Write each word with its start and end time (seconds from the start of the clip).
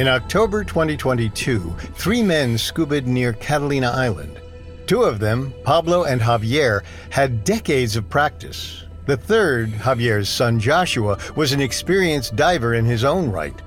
In 0.00 0.08
October 0.08 0.64
2022, 0.64 1.76
three 1.92 2.22
men 2.22 2.54
scubaed 2.54 3.04
near 3.04 3.34
Catalina 3.34 3.90
Island. 3.90 4.40
Two 4.86 5.02
of 5.02 5.18
them, 5.18 5.52
Pablo 5.62 6.04
and 6.04 6.22
Javier, 6.22 6.80
had 7.10 7.44
decades 7.44 7.96
of 7.96 8.08
practice. 8.08 8.84
The 9.04 9.18
third, 9.18 9.72
Javier's 9.72 10.30
son 10.30 10.58
Joshua, 10.58 11.18
was 11.36 11.52
an 11.52 11.60
experienced 11.60 12.34
diver 12.34 12.72
in 12.72 12.86
his 12.86 13.04
own 13.04 13.30
right. 13.30 13.60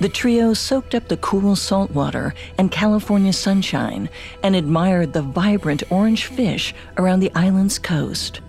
The 0.00 0.08
trio 0.08 0.52
soaked 0.52 0.96
up 0.96 1.06
the 1.06 1.16
cool 1.18 1.54
salt 1.54 1.92
water 1.92 2.34
and 2.58 2.72
California 2.72 3.32
sunshine 3.32 4.08
and 4.42 4.56
admired 4.56 5.12
the 5.12 5.22
vibrant 5.22 5.84
orange 5.92 6.26
fish 6.26 6.74
around 6.96 7.20
the 7.20 7.30
island's 7.36 7.78
coast. 7.78 8.40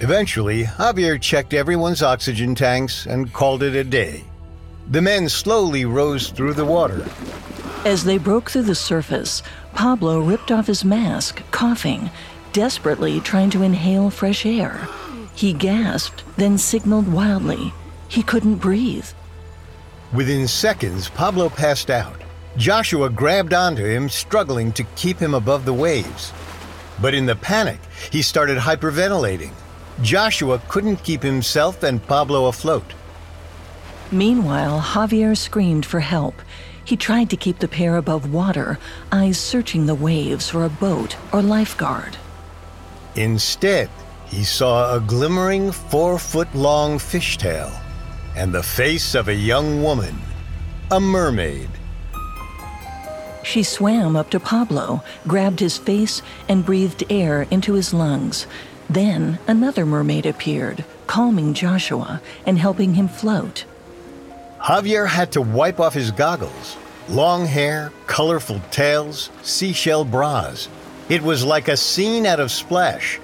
Eventually, 0.00 0.64
Javier 0.64 1.22
checked 1.22 1.54
everyone's 1.54 2.02
oxygen 2.02 2.56
tanks 2.56 3.06
and 3.06 3.32
called 3.32 3.62
it 3.62 3.76
a 3.76 3.84
day. 3.84 4.24
The 4.90 5.00
men 5.00 5.28
slowly 5.28 5.84
rose 5.84 6.30
through 6.30 6.54
the 6.54 6.64
water. 6.64 7.06
As 7.84 8.02
they 8.02 8.18
broke 8.18 8.50
through 8.50 8.62
the 8.62 8.74
surface, 8.74 9.40
Pablo 9.72 10.18
ripped 10.18 10.50
off 10.50 10.66
his 10.66 10.84
mask, 10.84 11.44
coughing, 11.52 12.10
desperately 12.52 13.20
trying 13.20 13.50
to 13.50 13.62
inhale 13.62 14.10
fresh 14.10 14.44
air. 14.44 14.88
He 15.36 15.52
gasped, 15.52 16.24
then 16.36 16.58
signaled 16.58 17.06
wildly. 17.06 17.72
He 18.08 18.24
couldn't 18.24 18.56
breathe. 18.56 19.06
Within 20.12 20.48
seconds, 20.48 21.08
Pablo 21.08 21.48
passed 21.48 21.88
out. 21.88 22.20
Joshua 22.56 23.08
grabbed 23.08 23.54
onto 23.54 23.84
him, 23.84 24.08
struggling 24.08 24.72
to 24.72 24.82
keep 24.96 25.20
him 25.20 25.34
above 25.34 25.64
the 25.64 25.72
waves. 25.72 26.32
But 27.00 27.14
in 27.14 27.26
the 27.26 27.36
panic, 27.36 27.78
he 28.10 28.22
started 28.22 28.58
hyperventilating. 28.58 29.52
Joshua 30.02 30.60
couldn't 30.66 31.04
keep 31.04 31.22
himself 31.22 31.84
and 31.84 32.04
Pablo 32.04 32.46
afloat. 32.46 32.92
Meanwhile, 34.12 34.80
Javier 34.80 35.36
screamed 35.36 35.86
for 35.86 36.00
help. 36.00 36.42
He 36.84 36.96
tried 36.96 37.30
to 37.30 37.36
keep 37.36 37.60
the 37.60 37.68
pair 37.68 37.96
above 37.96 38.32
water, 38.32 38.78
eyes 39.12 39.38
searching 39.38 39.86
the 39.86 39.94
waves 39.94 40.50
for 40.50 40.64
a 40.64 40.68
boat 40.68 41.16
or 41.32 41.42
lifeguard. 41.42 42.16
Instead, 43.14 43.88
he 44.26 44.42
saw 44.42 44.94
a 44.94 45.00
glimmering 45.00 45.70
four 45.70 46.18
foot 46.18 46.52
long 46.54 46.98
fishtail 46.98 47.70
and 48.36 48.52
the 48.52 48.62
face 48.62 49.14
of 49.14 49.28
a 49.28 49.34
young 49.34 49.82
woman, 49.82 50.16
a 50.90 50.98
mermaid. 51.00 51.68
She 53.42 53.62
swam 53.62 54.16
up 54.16 54.30
to 54.30 54.40
Pablo, 54.40 55.02
grabbed 55.26 55.60
his 55.60 55.78
face, 55.78 56.22
and 56.48 56.66
breathed 56.66 57.04
air 57.10 57.42
into 57.50 57.74
his 57.74 57.94
lungs. 57.94 58.46
Then 58.88 59.38
another 59.46 59.86
mermaid 59.86 60.26
appeared, 60.26 60.84
calming 61.06 61.54
Joshua 61.54 62.20
and 62.44 62.58
helping 62.58 62.94
him 62.94 63.08
float. 63.08 63.64
Javier 64.60 65.06
had 65.06 65.32
to 65.32 65.42
wipe 65.42 65.80
off 65.80 65.94
his 65.94 66.10
goggles. 66.10 66.76
Long 67.08 67.46
hair, 67.46 67.92
colorful 68.06 68.60
tails, 68.70 69.30
seashell 69.42 70.04
bras. 70.04 70.68
It 71.08 71.22
was 71.22 71.44
like 71.44 71.68
a 71.68 71.76
scene 71.76 72.26
out 72.26 72.40
of 72.40 72.52
Splash 72.52 73.18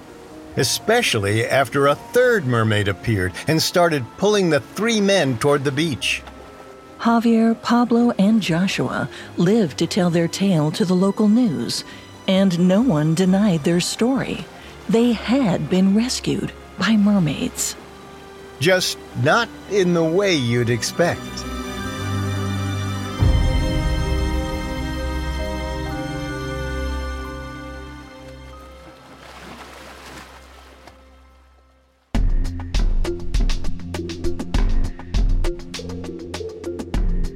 especially 0.56 1.46
after 1.46 1.86
a 1.86 1.94
third 1.94 2.46
mermaid 2.46 2.88
appeared 2.88 3.32
and 3.46 3.62
started 3.62 4.04
pulling 4.16 4.50
the 4.50 4.60
three 4.60 5.00
men 5.00 5.38
toward 5.38 5.64
the 5.64 5.72
beach. 5.72 6.22
Javier, 7.00 7.60
Pablo, 7.60 8.10
and 8.12 8.40
Joshua 8.40 9.08
lived 9.36 9.78
to 9.78 9.86
tell 9.86 10.10
their 10.10 10.28
tale 10.28 10.70
to 10.72 10.84
the 10.84 10.94
local 10.94 11.28
news, 11.28 11.84
and 12.26 12.58
no 12.58 12.80
one 12.80 13.14
denied 13.14 13.64
their 13.64 13.80
story. 13.80 14.46
They 14.88 15.12
had 15.12 15.68
been 15.68 15.94
rescued 15.94 16.52
by 16.78 16.96
mermaids. 16.96 17.76
Just 18.58 18.98
not 19.22 19.48
in 19.70 19.92
the 19.92 20.02
way 20.02 20.34
you'd 20.34 20.70
expect. 20.70 21.20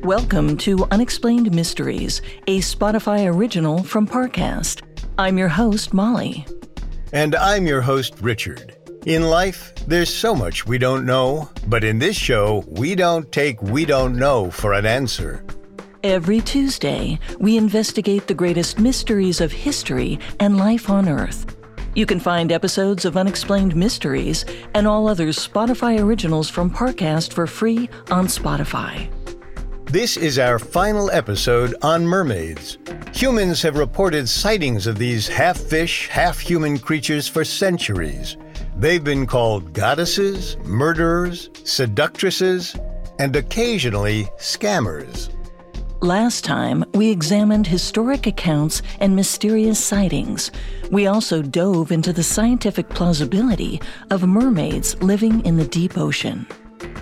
Welcome 0.03 0.57
to 0.57 0.87
Unexplained 0.91 1.55
Mysteries, 1.55 2.23
a 2.47 2.59
Spotify 2.59 3.33
original 3.33 3.83
from 3.85 4.09
Parcast. 4.09 4.83
I'm 5.19 5.37
your 5.37 5.49
host, 5.49 5.93
Molly. 5.93 6.47
And 7.13 7.37
I'm 7.37 7.67
your 7.67 7.83
host, 7.83 8.15
Richard. 8.21 8.80
In 9.07 9.31
life, 9.31 9.73
there's 9.87 10.13
so 10.13 10.35
much 10.35 10.67
we 10.67 10.77
don't 10.77 11.07
know, 11.07 11.49
but 11.67 11.85
in 11.85 11.99
this 11.99 12.17
show, 12.17 12.65
we 12.69 12.95
don't 12.95 13.33
take 13.33 13.63
we 13.63 13.87
don't 13.87 14.15
know 14.15 14.51
for 14.51 14.75
an 14.75 14.85
answer. 14.85 15.43
Every 16.05 16.43
Tuesday, 16.43 17.19
we 17.39 17.57
investigate 17.57 18.27
the 18.27 18.35
greatest 18.35 18.79
mysteries 18.79 19.41
of 19.41 19.53
history 19.53 20.19
and 20.39 20.59
life 20.59 20.91
on 20.91 21.09
Earth. 21.09 21.57
You 21.95 22.05
can 22.05 22.21
find 22.21 22.53
episodes 22.53 23.07
of 23.07 23.17
Unexplained 23.17 23.75
Mysteries 23.75 24.45
and 24.75 24.87
all 24.87 25.09
other 25.09 25.29
Spotify 25.29 25.99
originals 25.99 26.51
from 26.51 26.71
Parcast 26.71 27.33
for 27.33 27.47
free 27.47 27.89
on 28.11 28.27
Spotify. 28.27 29.11
This 29.87 30.19
is 30.19 30.39
our 30.39 30.59
final 30.59 31.11
episode 31.11 31.75
on 31.81 32.07
mermaids. 32.07 32.77
Humans 33.15 33.63
have 33.63 33.77
reported 33.77 34.29
sightings 34.29 34.87
of 34.87 34.99
these 34.99 35.27
half 35.27 35.59
fish, 35.59 36.07
half 36.09 36.39
human 36.39 36.79
creatures 36.79 37.27
for 37.27 37.47
centuries. 37.47 38.37
They've 38.81 39.05
been 39.05 39.27
called 39.27 39.75
goddesses, 39.75 40.57
murderers, 40.65 41.51
seductresses, 41.65 42.75
and 43.19 43.37
occasionally 43.37 44.25
scammers. 44.39 45.29
Last 46.01 46.45
time, 46.47 46.87
we 46.95 47.11
examined 47.11 47.67
historic 47.67 48.27
accounts 48.27 48.81
and 48.99 49.15
mysterious 49.15 49.79
sightings. 49.79 50.51
We 50.91 51.07
also 51.07 51.43
dove 51.43 51.93
into 51.93 52.11
the 52.15 52.23
scientific 52.23 52.89
plausibility 52.89 53.83
of 54.09 54.27
mermaids 54.27 54.97
living 55.03 55.45
in 55.45 55.59
the 55.59 55.69
deep 55.69 55.99
ocean. 55.99 56.47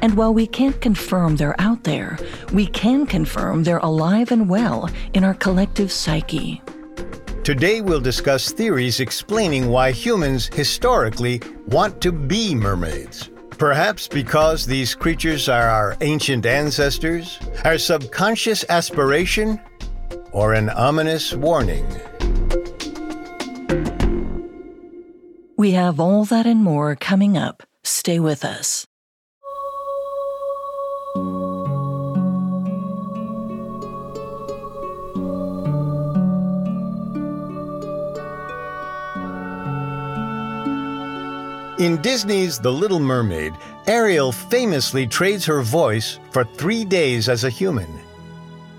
And 0.03 0.17
while 0.17 0.35
we 0.35 0.49
can't 0.49 0.81
confirm 0.81 1.37
they're 1.37 1.61
out 1.61 1.85
there, 1.85 2.19
we 2.53 2.67
can 2.67 3.07
confirm 3.07 3.63
they're 3.63 3.79
alive 3.79 4.33
and 4.33 4.49
well 4.49 4.91
in 5.15 5.23
our 5.23 5.35
collective 5.35 5.93
psyche. 5.93 6.61
Today 7.49 7.81
we'll 7.81 7.99
discuss 7.99 8.53
theories 8.53 9.01
explaining 9.01 9.69
why 9.69 9.91
humans 9.91 10.51
historically 10.53 11.41
want 11.69 11.99
to 12.03 12.13
be 12.13 12.55
mermaids. 12.55 13.31
Perhaps 13.57 14.07
because 14.07 14.67
these 14.67 14.95
creatures 14.95 15.49
are 15.49 15.67
our 15.67 15.97
ancient 16.03 16.45
ancestors, 16.45 17.39
our 17.65 17.79
subconscious 17.79 18.67
aspiration, 18.69 19.59
or 20.33 20.53
an 20.53 20.69
ominous 20.69 21.33
warning. 21.33 21.87
We 25.57 25.71
have 25.71 25.99
all 25.99 26.27
that 26.27 26.45
and 26.45 26.63
more 26.63 26.97
coming 26.97 27.39
up. 27.39 27.63
Stay 27.83 28.21
with 28.21 28.45
us. 28.45 28.87
In 41.79 42.03
Disney's 42.03 42.59
The 42.59 42.73
Little 42.73 42.99
Mermaid, 42.99 43.53
Ariel 43.87 44.33
famously 44.33 45.07
trades 45.07 45.47
her 45.47 45.63
voice 45.63 46.19
for 46.33 46.43
three 46.43 46.85
days 46.85 47.29
as 47.29 47.45
a 47.45 47.51
human. 47.51 47.89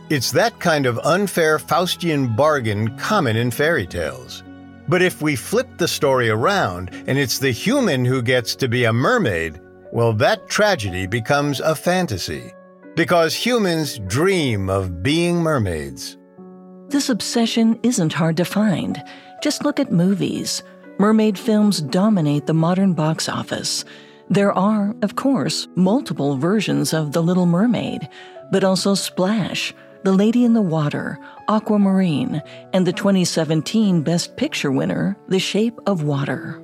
It's 0.10 0.34
that 0.34 0.60
kind 0.60 0.86
of 0.86 1.00
unfair 1.06 1.60
Faustian 1.60 2.36
bargain 2.36 2.98
common 2.98 3.38
in 3.38 3.52
fairy 3.52 3.88
tales. 3.88 4.44
But 4.90 5.02
if 5.02 5.22
we 5.22 5.38
flip 5.38 5.70
the 5.78 5.88
story 5.88 6.30
around 6.30 6.90
and 7.08 7.18
it's 7.18 7.40
the 7.40 7.52
human 7.52 8.04
who 8.04 8.22
gets 8.22 8.54
to 8.58 8.68
be 8.68 8.84
a 8.84 8.92
mermaid, 8.92 9.62
well, 9.94 10.12
that 10.14 10.50
tragedy 10.50 11.08
becomes 11.08 11.62
a 11.62 11.76
fantasy. 11.76 12.52
Because 12.98 13.34
humans 13.34 14.00
dream 14.08 14.70
of 14.70 15.02
being 15.02 15.38
mermaids. 15.38 16.18
This 16.90 17.08
obsession 17.08 17.80
isn't 17.82 18.12
hard 18.12 18.36
to 18.36 18.44
find. 18.44 19.02
Just 19.42 19.64
look 19.64 19.80
at 19.80 19.90
movies. 19.90 20.64
Mermaid 21.00 21.40
films 21.40 21.80
dominate 21.80 22.46
the 22.46 22.54
modern 22.54 22.92
box 22.92 23.30
office. 23.30 23.86
There 24.30 24.52
are, 24.52 24.94
of 25.02 25.16
course, 25.16 25.66
multiple 25.76 26.36
versions 26.36 26.94
of 26.94 27.14
The 27.14 27.24
Little 27.24 27.46
Mermaid, 27.46 28.10
but 28.52 28.66
also 28.66 28.96
Splash, 28.96 29.74
The 30.04 30.12
Lady 30.12 30.44
in 30.44 30.54
the 30.54 30.62
Water, 30.62 31.18
Aquamarine, 31.48 32.42
and 32.74 32.86
the 32.86 32.92
2017 32.92 34.02
Best 34.02 34.36
Picture 34.36 34.74
winner, 34.74 35.16
The 35.30 35.40
Shape 35.40 35.80
of 35.88 36.04
Water. 36.04 36.62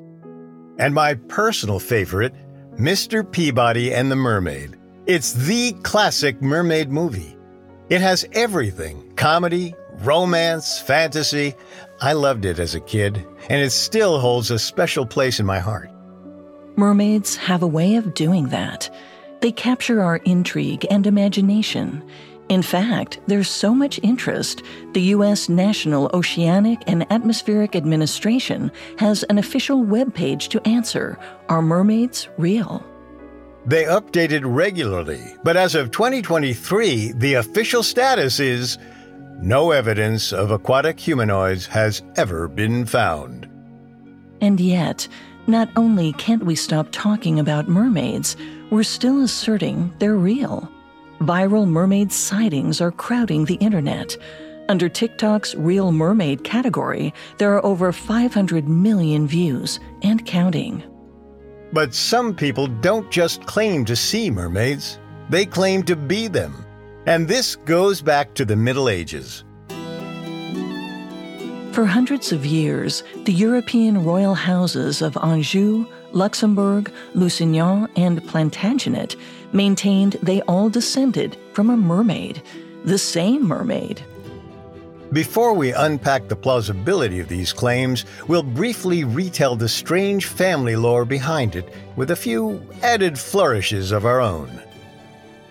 And 0.80 0.94
my 0.94 1.14
personal 1.14 1.80
favorite, 1.80 2.34
Mr. 2.78 3.24
Peabody 3.32 3.94
and 3.94 4.12
the 4.12 4.18
Mermaid. 4.18 4.76
It's 5.06 5.32
the 5.32 5.72
classic 5.84 6.42
mermaid 6.42 6.92
movie. 6.92 7.38
It 7.88 8.02
has 8.02 8.28
everything 8.34 9.14
comedy, 9.16 9.76
romance, 10.00 10.80
fantasy. 10.80 11.56
I 12.02 12.14
loved 12.14 12.46
it 12.46 12.60
as 12.60 12.76
a 12.76 12.80
kid, 12.80 13.26
and 13.50 13.62
it 13.62 13.72
still 13.72 14.20
holds 14.20 14.52
a 14.52 14.60
special 14.60 15.06
place 15.06 15.40
in 15.40 15.46
my 15.46 15.60
heart. 15.60 15.90
Mermaids 16.76 17.38
have 17.38 17.64
a 17.64 17.68
way 17.68 17.96
of 17.96 18.14
doing 18.14 18.50
that. 18.50 18.90
They 19.42 19.52
capture 19.52 20.02
our 20.02 20.18
intrigue 20.18 20.86
and 20.90 21.08
imagination. 21.08 22.04
In 22.50 22.62
fact, 22.62 23.20
there's 23.28 23.50
so 23.50 23.74
much 23.74 24.00
interest, 24.04 24.62
the 24.94 25.02
U.S. 25.02 25.50
National 25.50 26.12
Oceanic 26.14 26.84
and 26.86 27.10
Atmospheric 27.12 27.76
Administration 27.76 28.72
has 29.00 29.24
an 29.24 29.38
official 29.38 29.82
web 29.82 30.14
page 30.14 30.50
to 30.50 30.68
answer 30.68 31.18
Are 31.50 31.62
mermaids 31.62 32.28
real? 32.38 32.86
They 33.66 33.86
update 33.86 34.32
it 34.32 34.46
regularly, 34.46 35.24
but 35.44 35.58
as 35.58 35.74
of 35.74 35.90
2023, 35.90 37.14
the 37.14 37.36
official 37.36 37.82
status 37.82 38.40
is 38.40 38.78
no 39.42 39.72
evidence 39.72 40.34
of 40.34 40.52
aquatic 40.52 41.00
humanoids 41.00 41.66
has 41.66 42.02
ever 42.16 42.48
been 42.48 42.86
found. 42.86 43.50
And 44.42 44.60
yet, 44.60 45.08
not 45.48 45.70
only 45.76 46.14
can't 46.14 46.44
we 46.44 46.56
stop 46.56 46.88
talking 46.92 47.40
about 47.40 47.68
mermaids, 47.68 48.36
we're 48.72 48.84
still 48.84 49.22
asserting 49.24 49.94
they're 50.00 50.16
real. 50.16 50.70
Viral 51.20 51.68
mermaid 51.68 52.12
sightings 52.12 52.82
are 52.82 52.92
crowding 52.92 53.46
the 53.46 53.56
internet. 53.56 54.18
Under 54.68 54.90
TikTok's 54.90 55.54
Real 55.56 55.92
Mermaid 55.92 56.44
category, 56.44 57.14
there 57.38 57.54
are 57.54 57.64
over 57.66 57.92
500 57.92 58.68
million 58.68 59.28
views 59.28 59.80
and 60.02 60.26
counting. 60.26 60.84
But 61.72 61.94
some 61.94 62.36
people 62.36 62.68
don't 62.68 63.10
just 63.12 63.46
claim 63.46 63.86
to 63.86 63.96
see 63.96 64.32
mermaids, 64.32 65.00
they 65.30 65.46
claim 65.46 65.84
to 65.84 65.96
be 65.96 66.28
them. 66.28 66.65
And 67.06 67.28
this 67.28 67.56
goes 67.56 68.02
back 68.02 68.34
to 68.34 68.46
the 68.46 68.56
Middle 68.56 68.90
Ages. 68.90 69.44
For 71.72 71.86
hundreds 71.86 72.32
of 72.32 72.46
years, 72.46 73.04
the 73.26 73.34
European 73.34 74.04
royal 74.04 74.34
houses 74.34 75.02
of 75.02 75.18
Anjou, 75.18 75.86
Luxembourg, 76.14 76.92
Lusignan, 77.14 77.90
and 77.96 78.26
Plantagenet 78.28 79.18
maintained 79.52 80.14
they 80.24 80.42
all 80.44 80.70
descended 80.70 81.38
from 81.54 81.70
a 81.70 81.78
mermaid, 81.78 82.42
the 82.86 82.98
same 82.98 83.46
mermaid. 83.46 84.02
Before 85.12 85.54
we 85.54 85.74
unpack 85.74 86.28
the 86.28 86.36
plausibility 86.36 87.20
of 87.20 87.28
these 87.28 87.54
claims, 87.54 88.06
we'll 88.28 88.42
briefly 88.42 89.04
retell 89.04 89.56
the 89.56 89.70
strange 89.70 90.26
family 90.26 90.76
lore 90.76 91.06
behind 91.06 91.56
it 91.56 91.72
with 91.96 92.10
a 92.10 92.16
few 92.16 92.66
added 92.82 93.20
flourishes 93.20 93.92
of 93.92 94.06
our 94.06 94.20
own. 94.20 94.65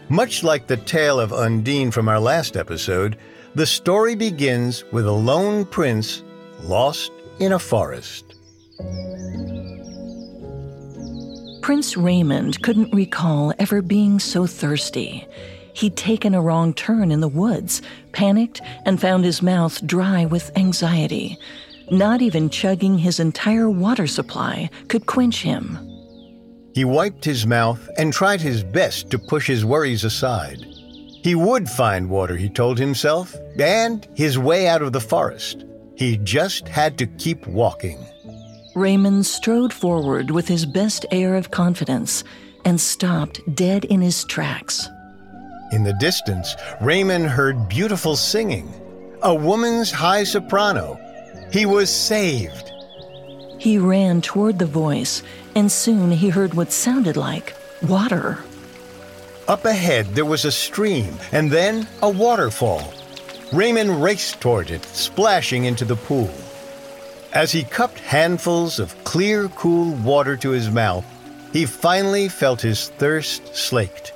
Much 0.09 0.43
like 0.43 0.67
the 0.67 0.77
tale 0.77 1.19
of 1.19 1.33
Undine 1.33 1.91
from 1.91 2.09
our 2.09 2.21
last 2.21 2.57
episode, 2.57 3.17
the 3.55 3.65
story 3.65 4.15
begins 4.15 4.85
with 4.93 5.07
a 5.07 5.13
lone 5.13 5.65
prince 5.65 6.23
lost 6.63 7.11
in 7.39 7.53
a 7.53 7.59
forest. 7.59 8.35
Prince 11.63 11.97
Raymond 11.97 12.61
couldn't 12.63 12.93
recall 12.93 13.55
ever 13.59 13.81
being 13.81 14.19
so 14.19 14.47
thirsty. 14.47 15.27
He'd 15.73 15.97
taken 15.97 16.35
a 16.35 16.43
wrong 16.43 16.75
turn 16.75 17.11
in 17.11 17.21
the 17.21 17.29
woods, 17.29 17.81
panicked, 18.13 18.61
and 18.85 19.01
found 19.01 19.25
his 19.25 19.41
mouth 19.41 19.85
dry 19.87 20.27
with 20.27 20.57
anxiety. 20.57 21.39
Not 21.91 22.21
even 22.21 22.51
chugging 22.51 22.99
his 22.99 23.19
entire 23.19 23.71
water 23.71 24.07
supply 24.07 24.69
could 24.89 25.07
quench 25.07 25.43
him. 25.43 25.79
He 26.75 26.85
wiped 26.85 27.25
his 27.25 27.47
mouth 27.47 27.89
and 27.97 28.13
tried 28.13 28.41
his 28.41 28.65
best 28.65 29.09
to 29.11 29.19
push 29.19 29.47
his 29.47 29.65
worries 29.65 30.03
aside. 30.03 30.67
He 31.23 31.37
would 31.37 31.69
find 31.69 32.11
water, 32.11 32.37
he 32.37 32.49
told 32.49 32.79
himself, 32.79 33.37
and 33.59 34.07
his 34.15 34.39
way 34.39 34.67
out 34.67 34.83
of 34.83 34.93
the 34.93 35.01
forest. 35.01 35.65
He 35.95 36.17
just 36.19 36.67
had 36.67 36.99
to 36.99 37.07
keep 37.07 37.47
walking. 37.47 38.05
Raymond 38.75 39.25
strode 39.25 39.73
forward 39.73 40.33
with 40.33 40.49
his 40.49 40.67
best 40.67 41.07
air 41.13 41.37
of 41.37 41.53
confidence 41.53 42.25
and 42.65 42.81
stopped 42.81 43.41
dead 43.55 43.85
in 43.85 44.01
his 44.01 44.25
tracks. 44.25 44.89
In 45.71 45.85
the 45.85 45.97
distance, 46.01 46.57
Raymond 46.81 47.27
heard 47.27 47.69
beautiful 47.69 48.17
singing, 48.17 48.69
a 49.23 49.33
woman's 49.33 49.93
high 49.93 50.25
soprano. 50.25 50.99
He 51.53 51.67
was 51.67 51.89
saved. 51.89 52.73
He 53.59 53.79
ran 53.79 54.21
toward 54.21 54.59
the 54.59 54.67
voice, 54.67 55.23
and 55.55 55.71
soon 55.71 56.11
he 56.11 56.29
heard 56.29 56.55
what 56.55 56.73
sounded 56.73 57.17
like 57.17 57.55
water. 57.83 58.39
Up 59.47 59.65
ahead, 59.65 60.07
there 60.15 60.25
was 60.25 60.45
a 60.45 60.53
stream, 60.53 61.19
and 61.33 61.51
then 61.51 61.87
a 62.03 62.09
waterfall. 62.09 62.93
Raymond 63.53 64.03
raced 64.03 64.41
toward 64.41 64.71
it, 64.71 64.85
splashing 64.85 65.67
into 65.67 65.85
the 65.85 65.97
pool. 65.97 66.33
As 67.33 67.53
he 67.53 67.65
cupped 67.65 67.99
handfuls 67.99 68.79
of 68.79 68.97
clear, 69.05 69.49
cool 69.49 69.95
water 69.97 70.37
to 70.39 70.51
his 70.51 70.71
mouth, 70.71 71.05
he 71.53 71.67
finally 71.67 72.29
felt 72.29 72.61
his 72.61 72.89
thirst 72.91 73.55
slaked. 73.55 74.13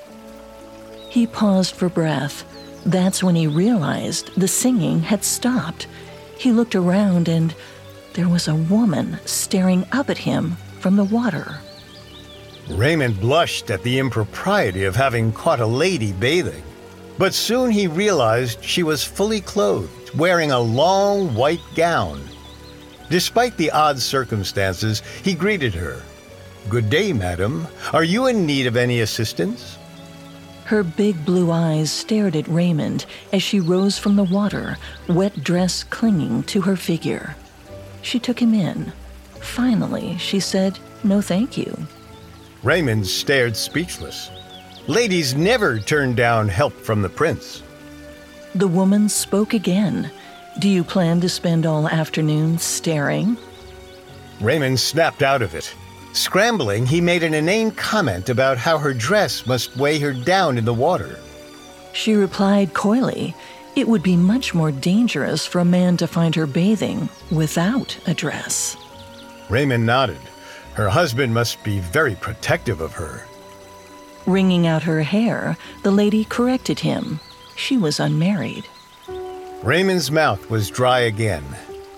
He 1.10 1.26
paused 1.26 1.74
for 1.74 1.88
breath. 1.88 2.44
That's 2.86 3.22
when 3.22 3.34
he 3.34 3.46
realized 3.46 4.30
the 4.36 4.48
singing 4.48 5.00
had 5.00 5.24
stopped. 5.24 5.86
He 6.38 6.52
looked 6.52 6.74
around 6.74 7.28
and 7.28 7.54
there 8.14 8.28
was 8.28 8.48
a 8.48 8.54
woman 8.54 9.18
staring 9.24 9.84
up 9.92 10.10
at 10.10 10.18
him 10.18 10.56
from 10.88 10.96
the 10.96 11.04
water. 11.04 11.60
Raymond 12.70 13.20
blushed 13.20 13.70
at 13.70 13.82
the 13.82 13.98
impropriety 13.98 14.84
of 14.84 14.96
having 14.96 15.32
caught 15.32 15.60
a 15.60 15.66
lady 15.66 16.12
bathing, 16.12 16.62
but 17.18 17.34
soon 17.34 17.70
he 17.70 17.86
realized 17.86 18.64
she 18.64 18.82
was 18.82 19.04
fully 19.04 19.42
clothed, 19.42 20.16
wearing 20.16 20.50
a 20.50 20.58
long 20.58 21.34
white 21.34 21.60
gown 21.76 22.20
Despite 23.10 23.56
the 23.56 23.70
odd 23.70 23.98
circumstances, 23.98 25.02
he 25.24 25.34
greeted 25.34 25.74
her. 25.74 26.02
Good 26.68 26.90
day, 26.90 27.12
madam. 27.14 27.66
Are 27.92 28.04
you 28.04 28.26
in 28.26 28.44
need 28.44 28.66
of 28.66 28.76
any 28.76 29.00
assistance? 29.00 29.78
Her 30.64 30.82
big 30.82 31.24
blue 31.24 31.50
eyes 31.50 31.90
stared 31.90 32.36
at 32.36 32.46
Raymond 32.46 33.06
as 33.32 33.42
she 33.42 33.60
rose 33.60 33.98
from 33.98 34.16
the 34.16 34.24
water, 34.24 34.76
wet 35.08 35.42
dress 35.42 35.84
clinging 35.84 36.42
to 36.44 36.60
her 36.62 36.76
figure. 36.76 37.34
She 38.02 38.18
took 38.18 38.42
him 38.42 38.52
in. 38.52 38.92
Finally, 39.48 40.16
she 40.18 40.40
said, 40.40 40.78
No, 41.02 41.20
thank 41.20 41.56
you. 41.56 41.76
Raymond 42.62 43.06
stared 43.06 43.56
speechless. 43.56 44.30
Ladies 44.86 45.34
never 45.34 45.78
turn 45.78 46.14
down 46.14 46.48
help 46.48 46.72
from 46.72 47.02
the 47.02 47.08
prince. 47.08 47.62
The 48.54 48.68
woman 48.68 49.08
spoke 49.08 49.54
again, 49.54 50.10
do 50.58 50.68
you 50.68 50.82
plan 50.82 51.20
to 51.20 51.28
spend 51.28 51.66
all 51.66 51.88
afternoon 51.88 52.58
staring? 52.58 53.36
Raymond 54.40 54.80
snapped 54.80 55.22
out 55.22 55.40
of 55.40 55.54
it. 55.54 55.72
Scrambling, 56.12 56.84
he 56.84 57.00
made 57.00 57.22
an 57.22 57.34
inane 57.34 57.70
comment 57.70 58.28
about 58.28 58.58
how 58.58 58.76
her 58.76 58.92
dress 58.92 59.46
must 59.46 59.76
weigh 59.76 60.00
her 60.00 60.12
down 60.12 60.58
in 60.58 60.64
the 60.64 60.74
water. 60.74 61.16
She 61.92 62.14
replied 62.14 62.74
coyly, 62.74 63.36
It 63.76 63.86
would 63.86 64.02
be 64.02 64.16
much 64.16 64.52
more 64.52 64.72
dangerous 64.72 65.46
for 65.46 65.60
a 65.60 65.64
man 65.64 65.96
to 65.98 66.08
find 66.08 66.34
her 66.34 66.46
bathing 66.46 67.08
without 67.30 67.96
a 68.08 68.14
dress. 68.14 68.76
Raymond 69.48 69.86
nodded. 69.86 70.20
Her 70.74 70.88
husband 70.88 71.34
must 71.34 71.62
be 71.64 71.80
very 71.80 72.14
protective 72.14 72.80
of 72.80 72.92
her. 72.92 73.26
Wringing 74.26 74.66
out 74.66 74.82
her 74.82 75.02
hair, 75.02 75.56
the 75.82 75.90
lady 75.90 76.24
corrected 76.24 76.80
him. 76.80 77.18
She 77.56 77.76
was 77.76 77.98
unmarried. 77.98 78.64
Raymond's 79.62 80.10
mouth 80.10 80.48
was 80.50 80.70
dry 80.70 81.00
again. 81.00 81.44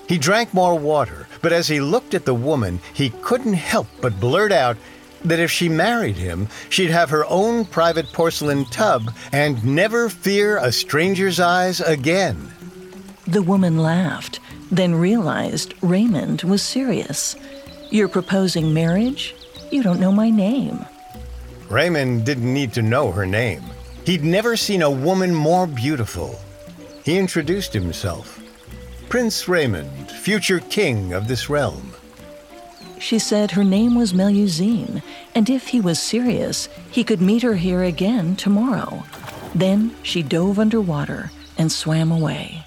He 0.09 0.17
drank 0.17 0.55
more 0.55 0.79
water, 0.79 1.29
but 1.43 1.53
as 1.53 1.69
he 1.69 1.81
looked 1.81 2.15
at 2.15 2.25
the 2.25 2.35
woman, 2.35 2.81
he 2.95 3.11
couldn't 3.23 3.55
help 3.55 3.87
but 4.01 4.19
blurt 4.19 4.53
out 4.53 4.77
that 5.25 5.39
if 5.39 5.51
she 5.51 5.69
married 5.69 6.17
him, 6.17 6.49
she'd 6.69 6.91
have 6.91 7.11
her 7.11 7.27
own 7.27 7.65
private 7.65 8.13
porcelain 8.13 8.65
tub 8.67 9.13
and 9.33 9.63
never 9.65 10.09
fear 10.09 10.57
a 10.57 10.73
stranger's 10.73 11.39
eyes 11.39 11.81
again. 11.81 12.51
The 13.27 13.43
woman 13.43 13.79
laughed, 13.79 14.41
then 14.71 14.95
realized 14.95 15.75
Raymond 15.83 16.43
was 16.43 16.63
serious. 16.63 17.37
You're 17.91 18.09
proposing 18.09 18.73
marriage? 18.73 19.35
You 19.71 19.83
don't 19.83 20.01
know 20.01 20.13
my 20.13 20.31
name. 20.31 20.85
Raymond 21.69 22.25
didn't 22.25 22.53
need 22.53 22.73
to 22.75 22.83
know 22.83 23.13
her 23.13 23.27
name. 23.27 23.63
He'd 24.05 24.25
never 24.25 24.57
seen 24.57 24.83
a 24.83 24.91
woman 24.91 25.35
more 25.35 25.67
beautiful. 25.67 26.39
He 27.05 27.19
introduced 27.19 27.73
himself 27.73 28.41
Prince 29.09 29.49
Raymond, 29.49 30.11
future 30.11 30.61
king 30.61 31.13
of 31.13 31.27
this 31.27 31.49
realm. 31.49 31.95
She 32.99 33.19
said 33.19 33.53
her 33.53 33.65
name 33.65 33.95
was 33.95 34.13
Melusine, 34.13 35.03
and 35.35 35.49
if 35.49 35.69
he 35.69 35.81
was 35.81 35.99
serious, 35.99 36.69
he 36.91 37.03
could 37.03 37.21
meet 37.21 37.43
her 37.43 37.55
here 37.55 37.83
again 37.83 38.37
tomorrow. 38.37 39.05
Then 39.55 39.97
she 40.03 40.23
dove 40.23 40.59
underwater 40.59 41.31
and 41.57 41.73
swam 41.73 42.13
away. 42.13 42.65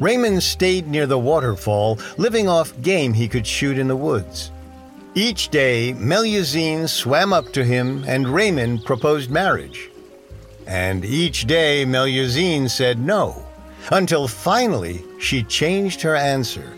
Raymond 0.00 0.42
stayed 0.42 0.88
near 0.88 1.06
the 1.06 1.18
waterfall, 1.18 1.98
living 2.16 2.48
off 2.48 2.80
game 2.82 3.12
he 3.12 3.28
could 3.28 3.46
shoot 3.46 3.78
in 3.78 3.88
the 3.88 3.96
woods. 3.96 4.50
Each 5.14 5.48
day, 5.48 5.94
Melusine 5.96 6.88
swam 6.88 7.32
up 7.32 7.52
to 7.52 7.64
him 7.64 8.04
and 8.06 8.28
Raymond 8.28 8.84
proposed 8.84 9.30
marriage. 9.30 9.90
And 10.66 11.04
each 11.04 11.46
day 11.46 11.84
Melusine 11.86 12.68
said 12.68 12.98
no, 12.98 13.46
until 13.92 14.26
finally 14.26 15.04
she 15.20 15.44
changed 15.44 16.00
her 16.02 16.16
answer. 16.16 16.72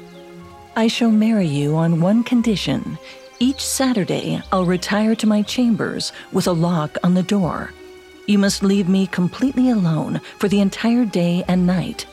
I 0.77 0.89
shall 0.89 1.11
marry 1.11 1.47
you 1.47 1.77
on 1.77 2.03
one 2.03 2.23
condition. 2.23 2.99
Each 3.39 3.65
Saturday, 3.65 4.43
I'll 4.53 4.67
retire 4.67 5.15
to 5.17 5.27
my 5.27 5.41
chambers 5.41 6.13
with 6.33 6.47
a 6.47 6.53
lock 6.53 6.99
on 7.03 7.15
the 7.15 7.23
door. 7.23 7.73
You 8.27 8.39
must 8.39 8.63
leave 8.63 8.89
me 8.89 9.07
completely 9.07 9.71
alone 9.71 10.21
for 10.39 10.49
the 10.49 10.61
entire 10.61 11.07
day 11.07 11.45
and 11.49 11.67
night. 11.67 12.05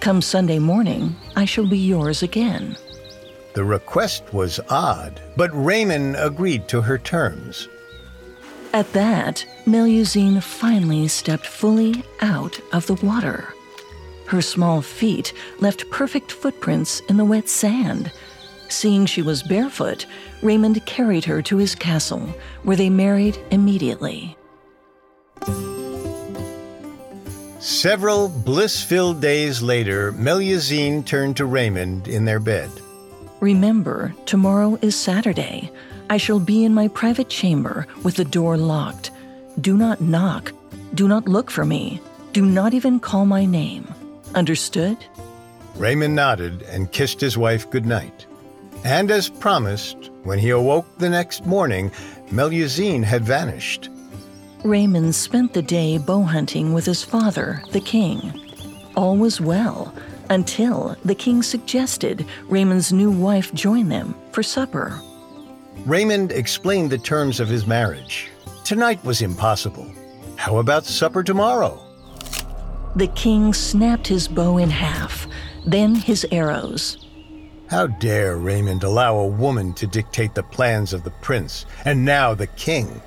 Come 0.00 0.22
Sunday 0.22 0.58
morning, 0.58 1.16
I 1.34 1.44
shall 1.44 1.66
be 1.66 1.78
yours 1.78 2.22
again. 2.22 2.76
The 3.54 3.64
request 3.64 4.32
was 4.32 4.60
odd, 4.68 5.20
but 5.36 5.50
Raymond 5.52 6.16
agreed 6.18 6.68
to 6.68 6.80
her 6.82 6.98
terms. 6.98 7.68
At 8.72 8.92
that, 8.92 9.44
Melusine 9.64 10.42
finally 10.42 11.08
stepped 11.08 11.46
fully 11.46 12.04
out 12.20 12.60
of 12.72 12.86
the 12.86 12.94
water. 12.94 13.48
Her 14.26 14.42
small 14.42 14.82
feet 14.82 15.32
left 15.60 15.90
perfect 15.90 16.30
footprints 16.30 17.00
in 17.08 17.16
the 17.16 17.24
wet 17.24 17.48
sand. 17.48 18.12
Seeing 18.68 19.06
she 19.06 19.22
was 19.22 19.42
barefoot, 19.42 20.06
Raymond 20.42 20.84
carried 20.84 21.24
her 21.24 21.40
to 21.42 21.56
his 21.56 21.74
castle, 21.74 22.34
where 22.64 22.76
they 22.76 22.90
married 22.90 23.38
immediately. 23.50 24.36
Several 27.66 28.28
bliss 28.28 28.80
filled 28.80 29.20
days 29.20 29.60
later, 29.60 30.12
Melusine 30.12 31.04
turned 31.04 31.36
to 31.38 31.46
Raymond 31.46 32.06
in 32.06 32.24
their 32.24 32.38
bed. 32.38 32.70
Remember, 33.40 34.14
tomorrow 34.24 34.78
is 34.82 34.94
Saturday. 34.94 35.72
I 36.08 36.16
shall 36.16 36.38
be 36.38 36.62
in 36.62 36.72
my 36.72 36.86
private 36.86 37.28
chamber 37.28 37.88
with 38.04 38.14
the 38.14 38.24
door 38.24 38.56
locked. 38.56 39.10
Do 39.60 39.76
not 39.76 40.00
knock. 40.00 40.52
Do 40.94 41.08
not 41.08 41.26
look 41.26 41.50
for 41.50 41.64
me. 41.64 42.00
Do 42.32 42.46
not 42.46 42.72
even 42.72 43.00
call 43.00 43.26
my 43.26 43.44
name. 43.44 43.92
Understood? 44.36 44.98
Raymond 45.74 46.14
nodded 46.14 46.62
and 46.70 46.92
kissed 46.92 47.20
his 47.20 47.36
wife 47.36 47.68
goodnight. 47.68 48.26
And 48.84 49.10
as 49.10 49.28
promised, 49.28 50.10
when 50.22 50.38
he 50.38 50.50
awoke 50.50 50.86
the 50.98 51.10
next 51.10 51.44
morning, 51.46 51.90
Melusine 52.30 53.02
had 53.02 53.24
vanished. 53.24 53.90
Raymond 54.66 55.14
spent 55.14 55.52
the 55.52 55.62
day 55.62 55.96
bow 55.96 56.22
hunting 56.22 56.72
with 56.72 56.86
his 56.86 57.04
father, 57.04 57.62
the 57.70 57.80
king. 57.80 58.40
All 58.96 59.16
was 59.16 59.40
well 59.40 59.94
until 60.28 60.96
the 61.04 61.14
king 61.14 61.44
suggested 61.44 62.26
Raymond's 62.48 62.92
new 62.92 63.12
wife 63.12 63.54
join 63.54 63.88
them 63.88 64.16
for 64.32 64.42
supper. 64.42 65.00
Raymond 65.84 66.32
explained 66.32 66.90
the 66.90 66.98
terms 66.98 67.38
of 67.38 67.48
his 67.48 67.64
marriage. 67.64 68.28
Tonight 68.64 69.02
was 69.04 69.22
impossible. 69.22 69.88
How 70.34 70.56
about 70.56 70.84
supper 70.84 71.22
tomorrow? 71.22 71.80
The 72.96 73.06
king 73.08 73.54
snapped 73.54 74.08
his 74.08 74.26
bow 74.26 74.58
in 74.58 74.70
half, 74.70 75.28
then 75.64 75.94
his 75.94 76.26
arrows. 76.32 77.06
How 77.68 77.86
dare 77.86 78.36
Raymond 78.36 78.82
allow 78.82 79.16
a 79.16 79.26
woman 79.26 79.74
to 79.74 79.86
dictate 79.86 80.34
the 80.34 80.42
plans 80.42 80.92
of 80.92 81.04
the 81.04 81.10
prince, 81.22 81.66
and 81.84 82.04
now 82.04 82.34
the 82.34 82.48
king? 82.48 83.00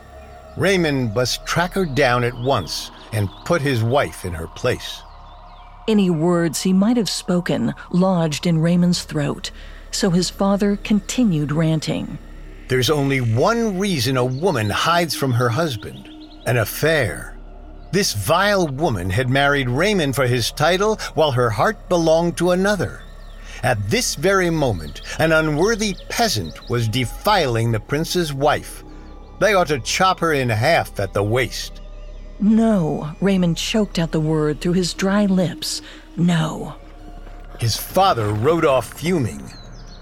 Raymond 0.59 1.15
must 1.15 1.45
track 1.45 1.71
her 1.75 1.85
down 1.85 2.25
at 2.25 2.33
once 2.33 2.91
and 3.13 3.29
put 3.45 3.61
his 3.61 3.81
wife 3.81 4.25
in 4.25 4.33
her 4.33 4.47
place. 4.47 5.01
Any 5.87 6.09
words 6.09 6.63
he 6.63 6.73
might 6.73 6.97
have 6.97 7.09
spoken 7.09 7.73
lodged 7.91 8.45
in 8.45 8.59
Raymond's 8.59 9.03
throat, 9.03 9.51
so 9.89 10.09
his 10.09 10.29
father 10.29 10.75
continued 10.75 11.53
ranting. 11.53 12.17
There's 12.67 12.89
only 12.89 13.21
one 13.21 13.79
reason 13.79 14.17
a 14.17 14.25
woman 14.25 14.69
hides 14.69 15.15
from 15.15 15.31
her 15.31 15.47
husband 15.47 16.09
an 16.45 16.57
affair. 16.57 17.37
This 17.93 18.13
vile 18.13 18.67
woman 18.67 19.09
had 19.11 19.29
married 19.29 19.69
Raymond 19.69 20.13
for 20.13 20.27
his 20.27 20.51
title 20.51 20.97
while 21.13 21.31
her 21.31 21.51
heart 21.51 21.87
belonged 21.87 22.35
to 22.37 22.51
another. 22.51 23.01
At 23.63 23.89
this 23.89 24.15
very 24.15 24.49
moment, 24.49 25.01
an 25.19 25.31
unworthy 25.31 25.95
peasant 26.09 26.69
was 26.69 26.89
defiling 26.89 27.71
the 27.71 27.79
prince's 27.79 28.33
wife 28.33 28.83
they 29.39 29.53
ought 29.53 29.67
to 29.67 29.79
chop 29.79 30.19
her 30.19 30.33
in 30.33 30.49
half 30.49 30.99
at 30.99 31.13
the 31.13 31.23
waist. 31.23 31.81
No, 32.39 33.11
Raymond 33.19 33.57
choked 33.57 33.99
out 33.99 34.11
the 34.11 34.19
word 34.19 34.61
through 34.61 34.73
his 34.73 34.93
dry 34.93 35.25
lips. 35.25 35.81
No. 36.15 36.75
His 37.59 37.75
father 37.75 38.29
rode 38.29 38.65
off 38.65 38.93
fuming. 38.93 39.51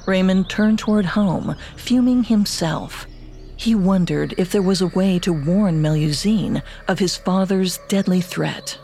Raymond 0.05 0.49
turned 0.49 0.79
toward 0.79 1.05
home, 1.05 1.55
fuming 1.75 2.23
himself. 2.23 3.07
He 3.55 3.73
wondered 3.73 4.35
if 4.37 4.51
there 4.51 4.61
was 4.61 4.81
a 4.81 4.87
way 4.87 5.17
to 5.19 5.33
warn 5.33 5.81
Melusine 5.81 6.61
of 6.87 6.99
his 6.99 7.17
father's 7.17 7.79
deadly 7.87 8.21
threat. 8.21 8.77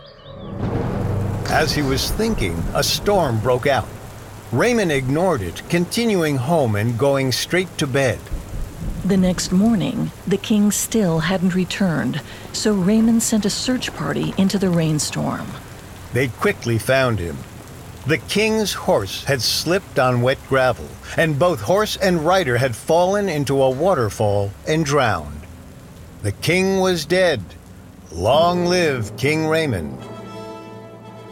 As 1.50 1.74
he 1.74 1.84
was 1.84 2.10
thinking, 2.10 2.58
a 2.74 2.84
storm 2.84 3.40
broke 3.40 3.68
out. 3.68 3.88
Raymond 4.52 4.92
ignored 4.92 5.44
it, 5.44 5.62
continuing 5.70 6.38
home 6.38 6.76
and 6.76 6.98
going 6.98 7.32
straight 7.32 7.78
to 7.78 7.86
bed. 7.86 8.20
The 9.06 9.18
next 9.18 9.52
morning, 9.52 10.12
the 10.26 10.38
king 10.38 10.72
still 10.72 11.20
hadn't 11.20 11.56
returned, 11.56 12.22
so 12.54 12.74
Raymond 12.74 13.22
sent 13.22 13.46
a 13.46 13.50
search 13.50 13.94
party 13.94 14.34
into 14.38 14.58
the 14.58 14.70
rainstorm. 14.70 15.46
They 16.14 16.30
quickly 16.30 16.78
found 16.78 17.20
him. 17.20 17.38
The 18.08 18.20
king's 18.20 18.72
horse 18.72 19.26
had 19.26 19.42
slipped 19.42 20.00
on 20.00 20.22
wet 20.22 20.38
gravel, 20.48 20.88
and 21.18 21.38
both 21.38 21.60
horse 21.60 21.98
and 21.98 22.26
rider 22.26 22.58
had 22.58 22.78
fallen 22.78 23.28
into 23.28 23.62
a 23.62 23.70
waterfall 23.70 24.52
and 24.66 24.86
drowned. 24.86 25.42
The 26.22 26.32
king 26.32 26.80
was 26.80 27.04
dead. 27.04 27.44
Long 28.10 28.68
live 28.68 29.18
King 29.18 29.48
Raymond. 29.48 29.98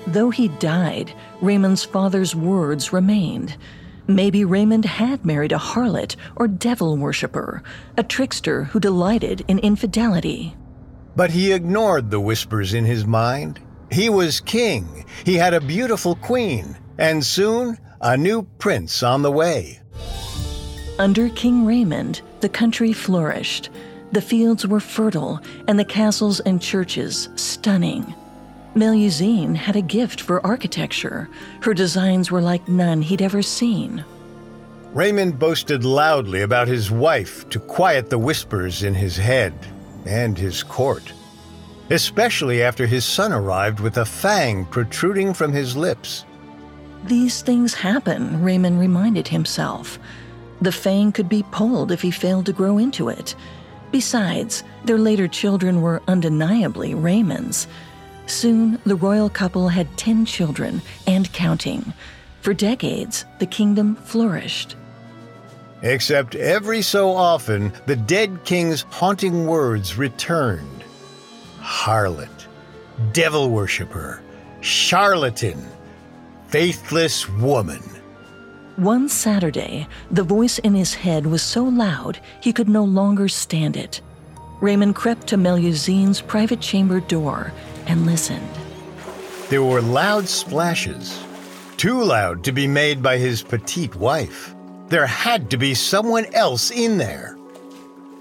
Though 0.08 0.30
he 0.30 0.50
died, 0.50 1.14
Raymond's 1.40 1.86
father's 1.86 2.36
words 2.36 2.92
remained. 2.92 3.56
Maybe 4.08 4.44
Raymond 4.44 4.86
had 4.86 5.26
married 5.26 5.52
a 5.52 5.58
harlot 5.58 6.16
or 6.36 6.48
devil 6.48 6.98
worshipper, 6.98 7.64
a 7.98 8.04
trickster 8.04 8.66
who 8.66 8.80
delighted 8.80 9.44
in 9.48 9.60
infidelity. 9.60 10.56
But 11.16 11.32
he 11.32 11.52
ignored 11.52 12.10
the 12.10 12.20
whispers 12.20 12.74
in 12.74 12.86
his 12.86 13.06
mind. 13.06 13.60
He 13.92 14.10
was 14.10 14.40
king, 14.40 15.06
he 15.26 15.36
had 15.36 15.54
a 15.54 15.62
beautiful 15.62 16.16
queen, 16.16 16.78
and 16.98 17.26
soon 17.26 17.78
a 18.00 18.18
new 18.18 18.44
prince 18.58 19.04
on 19.04 19.22
the 19.22 19.32
way. 19.32 19.80
Under 20.98 21.30
King 21.30 21.66
Raymond, 21.66 22.22
the 22.40 22.50
country 22.50 22.94
flourished. 22.94 23.70
The 24.12 24.22
fields 24.22 24.68
were 24.68 24.80
fertile, 24.80 25.40
and 25.68 25.80
the 25.80 25.86
castles 25.86 26.40
and 26.42 26.62
churches 26.62 27.30
stunning. 27.36 28.14
Melusine 28.76 29.56
had 29.56 29.76
a 29.76 29.82
gift 29.82 30.22
for 30.22 30.46
architecture. 30.46 31.30
Her 31.62 31.74
designs 31.74 32.32
were 32.32 32.42
like 32.42 32.68
none 32.68 33.02
he'd 33.02 33.22
ever 33.22 33.42
seen. 33.42 34.06
Raymond 34.94 35.40
boasted 35.40 35.84
loudly 35.84 36.42
about 36.42 36.68
his 36.68 36.92
wife 36.92 37.48
to 37.50 37.60
quiet 37.60 38.10
the 38.10 38.18
whispers 38.18 38.84
in 38.84 38.94
his 38.94 39.18
head 39.18 39.54
and 40.06 40.38
his 40.38 40.64
court, 40.64 41.14
especially 41.90 42.64
after 42.64 42.86
his 42.86 43.06
son 43.06 43.32
arrived 43.32 43.80
with 43.80 43.98
a 43.98 44.06
fang 44.06 44.66
protruding 44.66 45.34
from 45.34 45.52
his 45.52 45.76
lips. 45.78 46.26
These 47.06 47.42
things 47.42 47.74
happen, 47.74 48.42
Raymond 48.42 48.80
reminded 48.80 49.28
himself. 49.28 49.98
The 50.62 50.72
fang 50.72 51.12
could 51.12 51.28
be 51.28 51.44
pulled 51.52 51.92
if 51.92 52.02
he 52.02 52.12
failed 52.12 52.46
to 52.46 52.54
grow 52.54 52.78
into 52.78 53.10
it. 53.10 53.36
Besides, 53.92 54.64
their 54.86 55.00
later 55.00 55.28
children 55.28 55.82
were 55.82 56.02
undeniably 56.08 56.94
Raymond's. 56.94 57.68
Soon, 58.28 58.80
the 58.86 58.96
royal 58.96 59.30
couple 59.30 59.70
had 59.70 59.98
10 59.98 60.26
children 60.26 60.82
and 61.08 61.32
counting. 61.34 61.94
For 62.42 62.54
decades, 62.54 63.26
the 63.40 63.46
kingdom 63.46 63.96
flourished. 63.96 64.76
Except 65.84 66.36
every 66.36 66.82
so 66.82 67.10
often, 67.12 67.74
the 67.88 67.96
dead 67.96 68.44
king's 68.46 68.82
haunting 68.90 69.48
words 69.48 69.98
returned 69.98 70.68
harlot, 71.62 72.48
devil 73.14 73.50
worshipper, 73.50 74.22
charlatan, 74.62 75.64
faithless 76.48 77.30
woman. 77.30 77.82
One 78.78 79.08
Saturday, 79.10 79.88
the 80.10 80.24
voice 80.24 80.60
in 80.60 80.74
his 80.74 80.94
head 80.94 81.28
was 81.28 81.42
so 81.42 81.64
loud 81.64 82.20
he 82.42 82.52
could 82.52 82.70
no 82.70 82.84
longer 82.84 83.28
stand 83.28 83.78
it. 83.78 84.02
Raymond 84.60 84.96
crept 84.96 85.28
to 85.28 85.38
Melusine's 85.38 86.22
private 86.22 86.62
chamber 86.62 87.00
door 87.00 87.52
and 87.88 88.06
listened. 88.06 88.50
There 89.50 89.64
were 89.64 89.82
loud 89.82 90.28
splashes, 90.28 91.22
too 91.78 92.02
loud 92.02 92.44
to 92.46 92.52
be 92.52 92.68
made 92.68 93.04
by 93.04 93.18
his 93.18 93.42
petite 93.44 93.96
wife. 93.96 94.54
There 94.88 95.06
had 95.06 95.50
to 95.52 95.58
be 95.58 95.74
someone 95.74 96.26
else 96.34 96.72
in 96.72 96.98
there. 96.98 97.38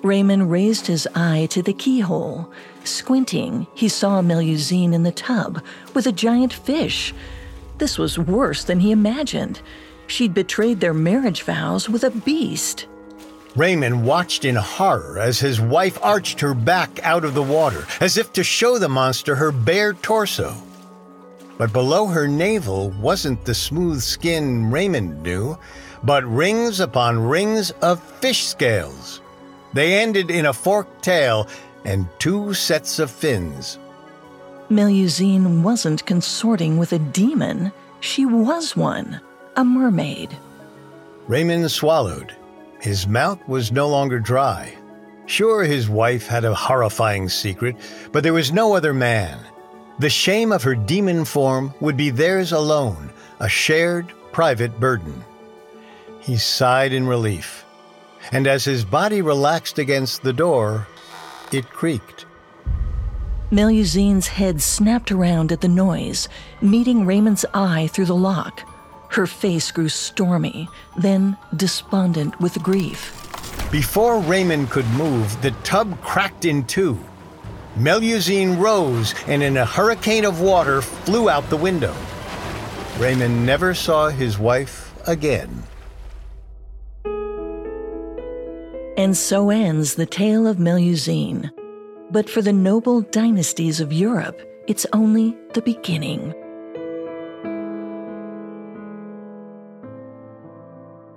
Raymond 0.02 0.50
raised 0.50 0.86
his 0.86 1.06
eye 1.14 1.46
to 1.50 1.62
the 1.62 1.72
keyhole. 1.72 2.50
Squinting, 2.84 3.66
he 3.74 3.88
saw 3.88 4.22
Melusine 4.22 4.94
in 4.94 5.02
the 5.02 5.12
tub 5.12 5.62
with 5.94 6.06
a 6.06 6.12
giant 6.12 6.52
fish. 6.52 7.12
This 7.78 7.98
was 7.98 8.18
worse 8.18 8.64
than 8.64 8.80
he 8.80 8.92
imagined. 8.92 9.60
She'd 10.06 10.34
betrayed 10.34 10.80
their 10.80 10.94
marriage 10.94 11.42
vows 11.42 11.88
with 11.88 12.02
a 12.04 12.10
beast. 12.10 12.86
Raymond 13.56 14.04
watched 14.04 14.44
in 14.44 14.54
horror 14.54 15.18
as 15.18 15.40
his 15.40 15.60
wife 15.60 15.98
arched 16.02 16.40
her 16.40 16.54
back 16.54 17.00
out 17.02 17.24
of 17.24 17.34
the 17.34 17.42
water, 17.42 17.84
as 18.00 18.16
if 18.16 18.32
to 18.34 18.44
show 18.44 18.78
the 18.78 18.88
monster 18.88 19.34
her 19.34 19.50
bare 19.50 19.92
torso. 19.92 20.54
But 21.58 21.72
below 21.72 22.06
her 22.06 22.28
navel 22.28 22.90
wasn't 22.90 23.44
the 23.44 23.54
smooth 23.54 24.00
skin 24.00 24.70
Raymond 24.70 25.22
knew, 25.22 25.58
but 26.02 26.24
rings 26.24 26.80
upon 26.80 27.26
rings 27.26 27.70
of 27.82 28.02
fish 28.02 28.46
scales. 28.46 29.20
They 29.72 30.00
ended 30.00 30.30
in 30.30 30.46
a 30.46 30.52
forked 30.52 31.02
tail 31.02 31.48
and 31.84 32.08
two 32.18 32.54
sets 32.54 32.98
of 32.98 33.10
fins. 33.10 33.78
Melusine 34.70 35.62
wasn't 35.62 36.06
consorting 36.06 36.78
with 36.78 36.92
a 36.92 36.98
demon, 36.98 37.72
she 38.00 38.24
was 38.24 38.76
one, 38.76 39.20
a 39.56 39.64
mermaid. 39.64 40.36
Raymond 41.26 41.70
swallowed. 41.70 42.34
His 42.80 43.06
mouth 43.06 43.46
was 43.46 43.70
no 43.70 43.88
longer 43.88 44.18
dry. 44.18 44.74
Sure, 45.26 45.64
his 45.64 45.88
wife 45.88 46.26
had 46.26 46.44
a 46.44 46.54
horrifying 46.54 47.28
secret, 47.28 47.76
but 48.10 48.22
there 48.22 48.32
was 48.32 48.52
no 48.52 48.74
other 48.74 48.94
man. 48.94 49.38
The 49.98 50.08
shame 50.08 50.50
of 50.50 50.62
her 50.62 50.74
demon 50.74 51.26
form 51.26 51.74
would 51.80 51.96
be 51.96 52.08
theirs 52.08 52.52
alone, 52.52 53.12
a 53.38 53.48
shared, 53.48 54.12
private 54.32 54.80
burden. 54.80 55.24
He 56.20 56.38
sighed 56.38 56.92
in 56.94 57.06
relief, 57.06 57.66
and 58.32 58.46
as 58.46 58.64
his 58.64 58.84
body 58.84 59.20
relaxed 59.20 59.78
against 59.78 60.22
the 60.22 60.32
door, 60.32 60.86
it 61.52 61.68
creaked. 61.68 62.24
Melusine's 63.50 64.28
head 64.28 64.62
snapped 64.62 65.12
around 65.12 65.52
at 65.52 65.60
the 65.60 65.68
noise, 65.68 66.28
meeting 66.62 67.04
Raymond's 67.04 67.44
eye 67.52 67.88
through 67.88 68.06
the 68.06 68.14
lock. 68.14 68.62
Her 69.10 69.26
face 69.26 69.70
grew 69.72 69.88
stormy, 69.88 70.68
then 70.96 71.36
despondent 71.56 72.40
with 72.40 72.62
grief. 72.62 73.16
Before 73.70 74.20
Raymond 74.20 74.70
could 74.70 74.88
move, 74.90 75.40
the 75.42 75.50
tub 75.62 76.00
cracked 76.00 76.44
in 76.44 76.64
two. 76.64 76.98
Melusine 77.76 78.58
rose 78.58 79.14
and, 79.26 79.42
in 79.42 79.56
a 79.56 79.64
hurricane 79.64 80.24
of 80.24 80.40
water, 80.40 80.80
flew 80.82 81.28
out 81.28 81.48
the 81.50 81.56
window. 81.56 81.94
Raymond 82.98 83.46
never 83.46 83.74
saw 83.74 84.08
his 84.08 84.38
wife 84.38 84.92
again. 85.08 85.64
And 88.96 89.16
so 89.16 89.50
ends 89.50 89.94
the 89.94 90.06
tale 90.06 90.46
of 90.46 90.58
Melusine. 90.58 91.50
But 92.10 92.28
for 92.28 92.42
the 92.42 92.52
noble 92.52 93.00
dynasties 93.02 93.80
of 93.80 93.92
Europe, 93.92 94.40
it's 94.66 94.86
only 94.92 95.36
the 95.54 95.62
beginning. 95.62 96.34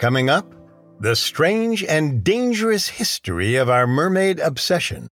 Coming 0.04 0.30
up, 0.30 0.54
the 1.00 1.16
strange 1.16 1.82
and 1.82 2.26
dangerous 2.26 2.90
history 2.90 3.56
of 3.56 3.70
our 3.70 3.88
mermaid 3.88 4.38
obsession. 4.38 5.08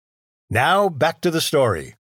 Now, 0.50 0.88
back 0.88 1.20
to 1.20 1.30
the 1.30 1.40
story. 1.40 1.94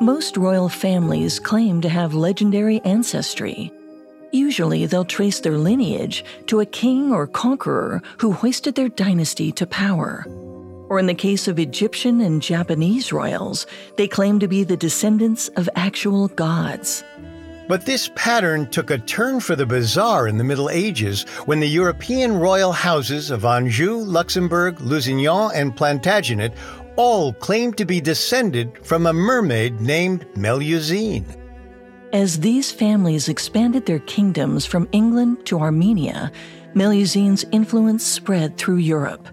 Most 0.00 0.38
royal 0.38 0.70
families 0.70 1.38
claim 1.38 1.82
to 1.82 1.90
have 1.90 2.14
legendary 2.14 2.80
ancestry. 2.80 3.70
Usually, 4.32 4.86
they'll 4.86 5.04
trace 5.04 5.40
their 5.40 5.58
lineage 5.58 6.24
to 6.46 6.60
a 6.60 6.64
king 6.64 7.12
or 7.12 7.26
conqueror 7.26 8.00
who 8.16 8.32
hoisted 8.32 8.74
their 8.74 8.88
dynasty 8.88 9.52
to 9.52 9.66
power. 9.66 10.24
Or 10.94 11.00
in 11.00 11.06
the 11.06 11.12
case 11.12 11.48
of 11.48 11.58
Egyptian 11.58 12.20
and 12.20 12.40
Japanese 12.40 13.12
royals, 13.12 13.66
they 13.96 14.06
claim 14.06 14.38
to 14.38 14.46
be 14.46 14.62
the 14.62 14.76
descendants 14.76 15.48
of 15.56 15.68
actual 15.74 16.28
gods. 16.28 17.02
But 17.66 17.84
this 17.84 18.12
pattern 18.14 18.70
took 18.70 18.92
a 18.92 18.98
turn 18.98 19.40
for 19.40 19.56
the 19.56 19.66
bizarre 19.66 20.28
in 20.28 20.38
the 20.38 20.44
Middle 20.44 20.70
Ages 20.70 21.24
when 21.46 21.58
the 21.58 21.66
European 21.66 22.38
royal 22.38 22.70
houses 22.70 23.32
of 23.32 23.44
Anjou, 23.44 23.96
Luxembourg, 23.96 24.76
Lusignan, 24.76 25.50
and 25.52 25.76
Plantagenet 25.76 26.54
all 26.94 27.32
claimed 27.32 27.76
to 27.78 27.84
be 27.84 28.00
descended 28.00 28.78
from 28.86 29.08
a 29.08 29.12
mermaid 29.12 29.80
named 29.80 30.24
Melusine. 30.36 31.26
As 32.12 32.38
these 32.38 32.70
families 32.70 33.28
expanded 33.28 33.86
their 33.86 33.98
kingdoms 33.98 34.64
from 34.64 34.88
England 34.92 35.44
to 35.46 35.58
Armenia, 35.58 36.30
Melusine's 36.74 37.44
influence 37.50 38.06
spread 38.06 38.56
through 38.58 38.76
Europe. 38.76 39.26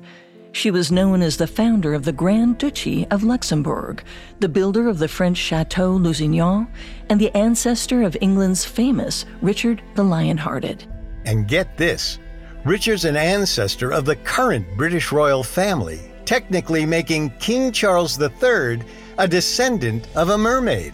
She 0.53 0.69
was 0.69 0.91
known 0.91 1.21
as 1.21 1.37
the 1.37 1.47
founder 1.47 1.93
of 1.93 2.03
the 2.03 2.11
Grand 2.11 2.57
Duchy 2.57 3.07
of 3.09 3.23
Luxembourg, 3.23 4.03
the 4.39 4.49
builder 4.49 4.89
of 4.89 4.99
the 4.99 5.07
French 5.07 5.37
Chateau 5.37 5.97
Lusignan, 5.97 6.67
and 7.09 7.19
the 7.19 7.35
ancestor 7.35 8.03
of 8.03 8.17
England's 8.19 8.65
famous 8.65 9.25
Richard 9.41 9.81
the 9.95 10.03
Lionhearted. 10.03 10.85
And 11.25 11.47
get 11.47 11.77
this 11.77 12.19
Richard's 12.65 13.05
an 13.05 13.15
ancestor 13.15 13.91
of 13.91 14.05
the 14.05 14.17
current 14.17 14.65
British 14.77 15.11
royal 15.11 15.43
family, 15.43 15.99
technically 16.25 16.85
making 16.85 17.31
King 17.39 17.71
Charles 17.71 18.21
III 18.21 18.81
a 19.17 19.27
descendant 19.27 20.07
of 20.15 20.29
a 20.29 20.37
mermaid. 20.37 20.93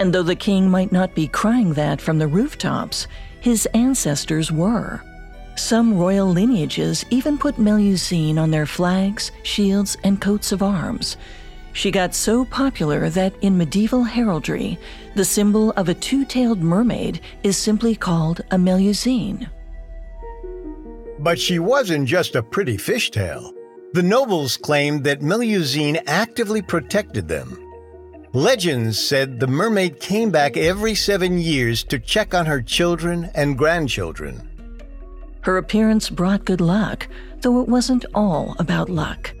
And 0.00 0.14
though 0.14 0.22
the 0.22 0.36
king 0.36 0.70
might 0.70 0.92
not 0.92 1.14
be 1.14 1.26
crying 1.26 1.74
that 1.74 2.00
from 2.00 2.18
the 2.18 2.28
rooftops, 2.28 3.08
his 3.40 3.66
ancestors 3.74 4.52
were. 4.52 5.02
Some 5.58 5.98
royal 5.98 6.28
lineages 6.28 7.04
even 7.10 7.36
put 7.36 7.56
Melusine 7.56 8.38
on 8.38 8.50
their 8.50 8.64
flags, 8.64 9.32
shields, 9.42 9.96
and 10.04 10.20
coats 10.20 10.52
of 10.52 10.62
arms. 10.62 11.16
She 11.72 11.90
got 11.90 12.14
so 12.14 12.44
popular 12.44 13.10
that 13.10 13.34
in 13.40 13.58
medieval 13.58 14.04
heraldry, 14.04 14.78
the 15.16 15.24
symbol 15.24 15.72
of 15.72 15.88
a 15.88 15.94
two 15.94 16.24
tailed 16.24 16.62
mermaid 16.62 17.20
is 17.42 17.56
simply 17.56 17.96
called 17.96 18.40
a 18.52 18.56
Melusine. 18.56 19.50
But 21.18 21.40
she 21.40 21.58
wasn't 21.58 22.06
just 22.06 22.36
a 22.36 22.42
pretty 22.42 22.76
fishtail. 22.76 23.52
The 23.94 24.02
nobles 24.02 24.56
claimed 24.56 25.02
that 25.04 25.20
Melusine 25.20 26.00
actively 26.06 26.62
protected 26.62 27.26
them 27.26 27.68
Legends 28.34 28.98
said 28.98 29.40
the 29.40 29.46
mermaid 29.46 30.00
came 30.00 30.30
back 30.30 30.58
every 30.58 30.94
seven 30.94 31.38
years 31.38 31.82
to 31.84 31.98
check 31.98 32.34
on 32.34 32.44
her 32.44 32.60
children 32.60 33.30
and 33.34 33.56
grandchildren. 33.56 34.47
Her 35.48 35.56
appearance 35.56 36.10
brought 36.10 36.44
good 36.44 36.60
luck, 36.60 37.08
though 37.40 37.62
it 37.62 37.68
wasn't 37.68 38.04
all 38.12 38.54
about 38.58 38.90
luck. 38.90 39.32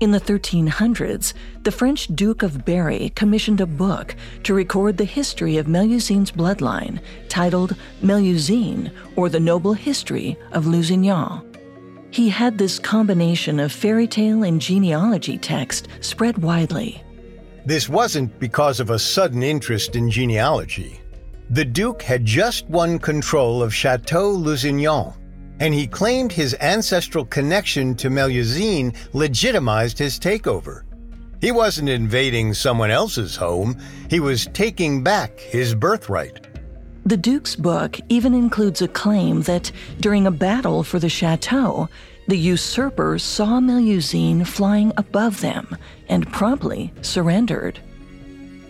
In 0.00 0.10
the 0.10 0.20
1300s, 0.20 1.32
the 1.62 1.72
French 1.72 2.08
Duke 2.08 2.42
of 2.42 2.66
Berry 2.66 3.10
commissioned 3.14 3.62
a 3.62 3.66
book 3.66 4.14
to 4.42 4.52
record 4.52 4.98
the 4.98 5.06
history 5.06 5.56
of 5.56 5.66
Melusine's 5.66 6.30
bloodline, 6.30 7.00
titled 7.30 7.74
Melusine, 8.02 8.92
or 9.16 9.30
The 9.30 9.40
Noble 9.40 9.72
History 9.72 10.36
of 10.52 10.66
Lusignan. 10.66 11.42
He 12.10 12.28
had 12.28 12.58
this 12.58 12.78
combination 12.78 13.58
of 13.58 13.72
fairy 13.72 14.06
tale 14.06 14.42
and 14.42 14.60
genealogy 14.60 15.38
text 15.38 15.88
spread 16.02 16.36
widely. 16.36 17.02
This 17.64 17.88
wasn't 17.88 18.38
because 18.38 18.78
of 18.78 18.90
a 18.90 18.98
sudden 18.98 19.42
interest 19.42 19.96
in 19.96 20.10
genealogy. 20.10 21.00
The 21.48 21.64
Duke 21.64 22.02
had 22.02 22.26
just 22.26 22.68
won 22.68 22.98
control 22.98 23.62
of 23.62 23.74
Chateau 23.74 24.36
Lusignan, 24.36 25.14
and 25.60 25.72
he 25.72 25.86
claimed 25.86 26.32
his 26.32 26.56
ancestral 26.60 27.24
connection 27.24 27.94
to 27.96 28.08
Melusine 28.08 28.94
legitimized 29.12 29.98
his 29.98 30.18
takeover. 30.18 30.82
He 31.40 31.52
wasn't 31.52 31.88
invading 31.88 32.54
someone 32.54 32.90
else's 32.90 33.36
home, 33.36 33.78
he 34.08 34.20
was 34.20 34.48
taking 34.52 35.02
back 35.02 35.38
his 35.38 35.74
birthright. 35.74 36.46
The 37.04 37.16
Duke's 37.16 37.54
book 37.54 38.00
even 38.08 38.34
includes 38.34 38.82
a 38.82 38.88
claim 38.88 39.42
that 39.42 39.70
during 40.00 40.26
a 40.26 40.30
battle 40.30 40.82
for 40.82 40.98
the 40.98 41.08
chateau, 41.08 41.88
the 42.26 42.36
usurper 42.36 43.18
saw 43.18 43.60
Melusine 43.60 44.44
flying 44.44 44.92
above 44.96 45.40
them 45.40 45.76
and 46.08 46.26
promptly 46.32 46.92
surrendered. 47.02 47.78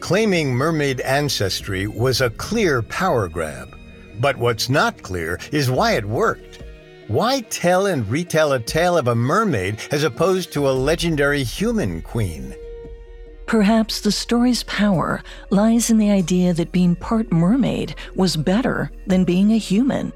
Claiming 0.00 0.54
mermaid 0.54 1.00
ancestry 1.00 1.86
was 1.86 2.20
a 2.20 2.30
clear 2.30 2.82
power 2.82 3.28
grab. 3.28 3.74
But 4.20 4.36
what's 4.36 4.68
not 4.68 5.02
clear 5.02 5.38
is 5.52 5.70
why 5.70 5.92
it 5.92 6.04
worked. 6.04 6.62
Why 7.08 7.40
tell 7.42 7.86
and 7.86 8.08
retell 8.08 8.52
a 8.52 8.58
tale 8.58 8.98
of 8.98 9.06
a 9.06 9.14
mermaid 9.14 9.80
as 9.92 10.02
opposed 10.02 10.52
to 10.52 10.68
a 10.68 10.72
legendary 10.72 11.44
human 11.44 12.02
queen? 12.02 12.52
Perhaps 13.46 14.00
the 14.00 14.10
story's 14.10 14.64
power 14.64 15.22
lies 15.50 15.88
in 15.88 15.98
the 15.98 16.10
idea 16.10 16.52
that 16.54 16.72
being 16.72 16.96
part 16.96 17.30
mermaid 17.30 17.94
was 18.16 18.36
better 18.36 18.90
than 19.06 19.22
being 19.22 19.52
a 19.52 19.58
human. 19.58 20.12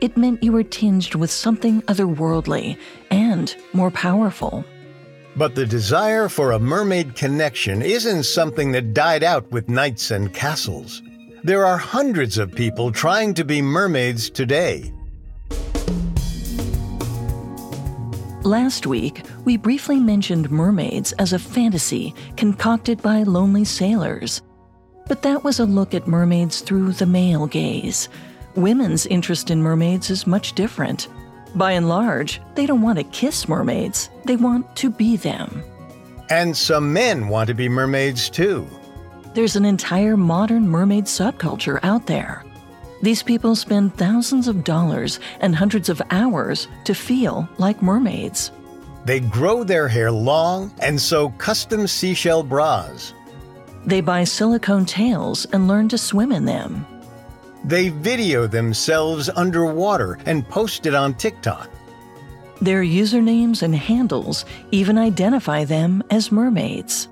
It 0.00 0.16
meant 0.16 0.44
you 0.44 0.52
were 0.52 0.62
tinged 0.62 1.16
with 1.16 1.32
something 1.32 1.82
otherworldly 1.82 2.78
and 3.10 3.54
more 3.72 3.90
powerful. 3.90 4.64
But 5.34 5.56
the 5.56 5.66
desire 5.66 6.28
for 6.28 6.52
a 6.52 6.60
mermaid 6.60 7.16
connection 7.16 7.82
isn't 7.82 8.22
something 8.22 8.70
that 8.70 8.94
died 8.94 9.24
out 9.24 9.50
with 9.50 9.68
knights 9.68 10.12
and 10.12 10.32
castles. 10.32 11.02
There 11.42 11.66
are 11.66 11.76
hundreds 11.76 12.38
of 12.38 12.54
people 12.54 12.92
trying 12.92 13.34
to 13.34 13.44
be 13.44 13.60
mermaids 13.62 14.30
today. 14.30 14.92
Last 18.44 18.86
week, 18.86 19.22
we 19.44 19.58
briefly 19.58 20.00
mentioned 20.00 20.50
mermaids 20.50 21.12
as 21.12 21.34
a 21.34 21.38
fantasy 21.38 22.14
concocted 22.38 23.02
by 23.02 23.22
lonely 23.22 23.66
sailors. 23.66 24.40
But 25.08 25.20
that 25.22 25.44
was 25.44 25.60
a 25.60 25.66
look 25.66 25.92
at 25.92 26.08
mermaids 26.08 26.62
through 26.62 26.92
the 26.92 27.04
male 27.04 27.46
gaze. 27.46 28.08
Women's 28.54 29.04
interest 29.04 29.50
in 29.50 29.62
mermaids 29.62 30.08
is 30.08 30.26
much 30.26 30.54
different. 30.54 31.08
By 31.54 31.72
and 31.72 31.86
large, 31.86 32.40
they 32.54 32.64
don't 32.64 32.80
want 32.80 32.98
to 32.98 33.04
kiss 33.04 33.46
mermaids, 33.46 34.08
they 34.24 34.36
want 34.36 34.74
to 34.76 34.88
be 34.88 35.18
them. 35.18 35.62
And 36.30 36.56
some 36.56 36.94
men 36.94 37.28
want 37.28 37.48
to 37.48 37.54
be 37.54 37.68
mermaids 37.68 38.30
too. 38.30 38.66
There's 39.34 39.56
an 39.56 39.66
entire 39.66 40.16
modern 40.16 40.66
mermaid 40.66 41.04
subculture 41.04 41.78
out 41.82 42.06
there. 42.06 42.42
These 43.02 43.22
people 43.22 43.56
spend 43.56 43.96
thousands 43.96 44.46
of 44.46 44.64
dollars 44.64 45.20
and 45.40 45.56
hundreds 45.56 45.88
of 45.88 46.02
hours 46.10 46.68
to 46.84 46.94
feel 46.94 47.48
like 47.58 47.82
mermaids. 47.82 48.52
They 49.06 49.20
grow 49.20 49.64
their 49.64 49.88
hair 49.88 50.12
long 50.12 50.72
and 50.80 51.00
sew 51.00 51.30
custom 51.38 51.86
seashell 51.86 52.42
bras. 52.42 53.14
They 53.86 54.02
buy 54.02 54.24
silicone 54.24 54.84
tails 54.84 55.46
and 55.46 55.66
learn 55.66 55.88
to 55.88 55.98
swim 55.98 56.32
in 56.32 56.44
them. 56.44 56.86
They 57.64 57.88
video 57.88 58.46
themselves 58.46 59.30
underwater 59.30 60.18
and 60.26 60.46
post 60.46 60.84
it 60.84 60.94
on 60.94 61.14
TikTok. 61.14 61.70
Their 62.60 62.82
usernames 62.82 63.62
and 63.62 63.74
handles 63.74 64.44
even 64.70 64.98
identify 64.98 65.64
them 65.64 66.02
as 66.10 66.30
mermaids. 66.30 67.08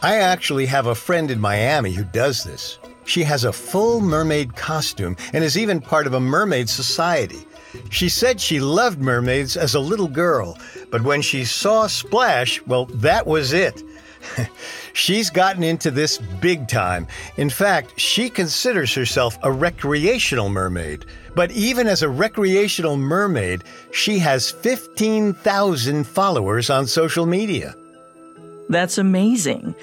I 0.00 0.16
actually 0.16 0.66
have 0.66 0.86
a 0.86 0.94
friend 0.94 1.30
in 1.30 1.40
Miami 1.40 1.92
who 1.92 2.04
does 2.04 2.44
this. 2.44 2.78
She 3.08 3.22
has 3.24 3.44
a 3.44 3.52
full 3.54 4.02
mermaid 4.02 4.54
costume 4.54 5.16
and 5.32 5.42
is 5.42 5.56
even 5.56 5.80
part 5.80 6.06
of 6.06 6.12
a 6.12 6.20
mermaid 6.20 6.68
society. 6.68 7.46
She 7.88 8.10
said 8.10 8.38
she 8.38 8.60
loved 8.60 9.00
mermaids 9.00 9.56
as 9.56 9.74
a 9.74 9.80
little 9.80 10.08
girl, 10.08 10.58
but 10.90 11.02
when 11.02 11.22
she 11.22 11.46
saw 11.46 11.86
Splash, 11.86 12.60
well, 12.66 12.84
that 12.84 13.26
was 13.26 13.54
it. 13.54 13.82
She's 14.92 15.30
gotten 15.30 15.62
into 15.62 15.90
this 15.90 16.18
big 16.18 16.68
time. 16.68 17.06
In 17.38 17.48
fact, 17.48 17.98
she 17.98 18.28
considers 18.28 18.92
herself 18.92 19.38
a 19.42 19.50
recreational 19.50 20.50
mermaid. 20.50 21.06
But 21.34 21.50
even 21.52 21.86
as 21.86 22.02
a 22.02 22.10
recreational 22.10 22.98
mermaid, 22.98 23.64
she 23.90 24.18
has 24.18 24.50
15,000 24.50 26.04
followers 26.04 26.68
on 26.68 26.86
social 26.86 27.24
media. 27.24 27.74
That's 28.68 28.98
amazing. 28.98 29.74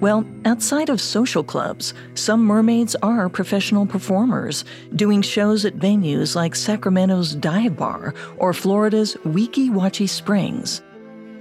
Well, 0.00 0.24
outside 0.44 0.90
of 0.90 1.00
social 1.00 1.42
clubs, 1.42 1.92
some 2.14 2.44
mermaids 2.44 2.94
are 3.02 3.28
professional 3.28 3.84
performers, 3.84 4.64
doing 4.94 5.22
shows 5.22 5.64
at 5.64 5.76
venues 5.76 6.36
like 6.36 6.54
Sacramento's 6.54 7.34
Dive 7.34 7.76
Bar 7.76 8.14
or 8.36 8.54
Florida's 8.54 9.16
Weeki 9.24 9.70
Wachee 9.70 10.08
Springs. 10.08 10.82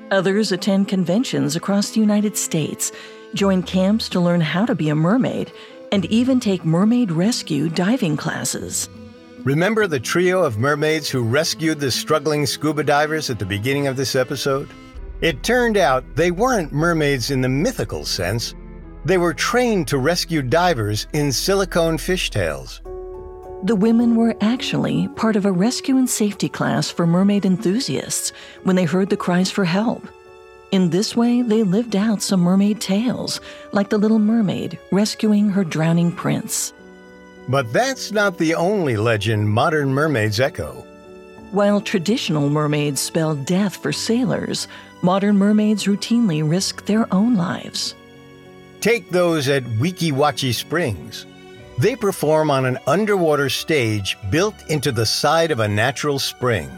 Others 0.10 0.52
attend 0.52 0.88
conventions 0.88 1.56
across 1.56 1.91
the 1.91 2.00
United 2.00 2.36
States, 2.36 2.91
join 3.36 3.62
camps 3.62 4.10
to 4.10 4.20
learn 4.20 4.41
how 4.41 4.65
to 4.65 4.74
be 4.74 4.89
a 4.89 4.96
mermaid, 4.96 5.52
and 5.91 6.06
even 6.06 6.39
take 6.39 6.65
mermaid 6.65 7.12
rescue 7.12 7.70
diving 7.70 8.17
classes. 8.17 8.89
Remember 9.43 9.86
the 9.86 10.00
trio 10.00 10.41
of 10.41 10.58
mermaids 10.58 11.10
who 11.10 11.22
rescued 11.22 11.80
the 11.80 11.91
struggling 11.91 12.48
scuba 12.48 12.84
divers 12.84 13.30
at 13.30 13.38
the 13.38 13.46
beginning 13.46 13.86
of 13.86 13.98
this 13.98 14.15
episode? 14.15 14.67
It 15.22 15.42
turned 15.42 15.78
out 15.78 16.04
they 16.16 16.30
weren't 16.30 16.72
mermaids 16.72 17.32
in 17.32 17.42
the 17.42 17.50
mythical 17.50 18.06
sense. 18.06 18.54
They 19.04 19.18
were 19.18 19.34
trained 19.34 19.88
to 19.88 19.98
rescue 19.98 20.44
divers 20.44 21.08
in 21.14 21.32
silicone 21.32 21.98
fishtails. 21.98 22.82
The 23.66 23.76
women 23.76 24.16
were 24.16 24.36
actually 24.42 25.08
part 25.16 25.36
of 25.36 25.46
a 25.48 25.52
rescue 25.52 25.98
and 25.98 26.08
safety 26.08 26.48
class 26.48 26.92
for 26.92 27.08
mermaid 27.08 27.46
enthusiasts 27.46 28.32
when 28.62 28.76
they 28.76 28.84
heard 28.84 29.10
the 29.10 29.18
cries 29.18 29.50
for 29.50 29.66
help. 29.66 30.08
In 30.72 30.92
this 30.92 31.16
way, 31.16 31.42
they 31.42 31.64
lived 31.64 31.96
out 31.96 32.22
some 32.22 32.42
mermaid 32.42 32.80
tales, 32.80 33.42
like 33.72 33.90
the 33.90 33.98
Little 33.98 34.20
Mermaid 34.20 34.78
rescuing 34.92 35.50
her 35.50 35.64
drowning 35.64 36.12
prince. 36.12 36.74
But 37.48 37.72
that's 37.74 38.12
not 38.12 38.38
the 38.38 38.54
only 38.54 38.98
legend 38.98 39.50
modern 39.50 39.90
mermaids 39.94 40.40
echo. 40.40 40.86
While 41.52 41.80
traditional 41.80 42.50
mermaids 42.50 43.00
spell 43.00 43.34
death 43.34 43.78
for 43.78 43.94
sailors, 43.94 44.68
modern 45.02 45.38
mermaids 45.38 45.86
routinely 45.86 46.48
risk 46.48 46.86
their 46.86 47.12
own 47.14 47.36
lives. 47.36 47.96
Take 48.82 49.10
those 49.10 49.48
at 49.48 49.64
Weeki 49.64 50.12
Wachee 50.12 50.54
Springs. 50.54 51.26
They 51.80 51.96
perform 51.96 52.50
on 52.50 52.66
an 52.66 52.78
underwater 52.88 53.50
stage 53.50 54.18
built 54.30 54.56
into 54.70 54.92
the 54.92 55.06
side 55.06 55.52
of 55.52 55.60
a 55.60 55.68
natural 55.68 56.20
spring. 56.20 56.70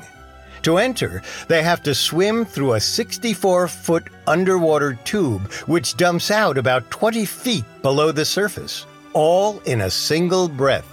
To 0.64 0.78
enter, 0.78 1.22
they 1.48 1.64
have 1.64 1.82
to 1.84 1.96
swim 1.96 2.46
through 2.46 2.74
a 2.74 2.80
64 2.80 3.68
foot 3.68 4.10
underwater 4.28 4.94
tube 5.06 5.52
which 5.68 5.96
dumps 5.96 6.32
out 6.32 6.58
about 6.58 6.92
20 6.92 7.26
feet 7.26 7.64
below 7.82 8.12
the 8.12 8.26
surface, 8.26 8.86
all 9.14 9.60
in 9.66 9.82
a 9.82 9.90
single 9.90 10.50
breath. 10.50 10.86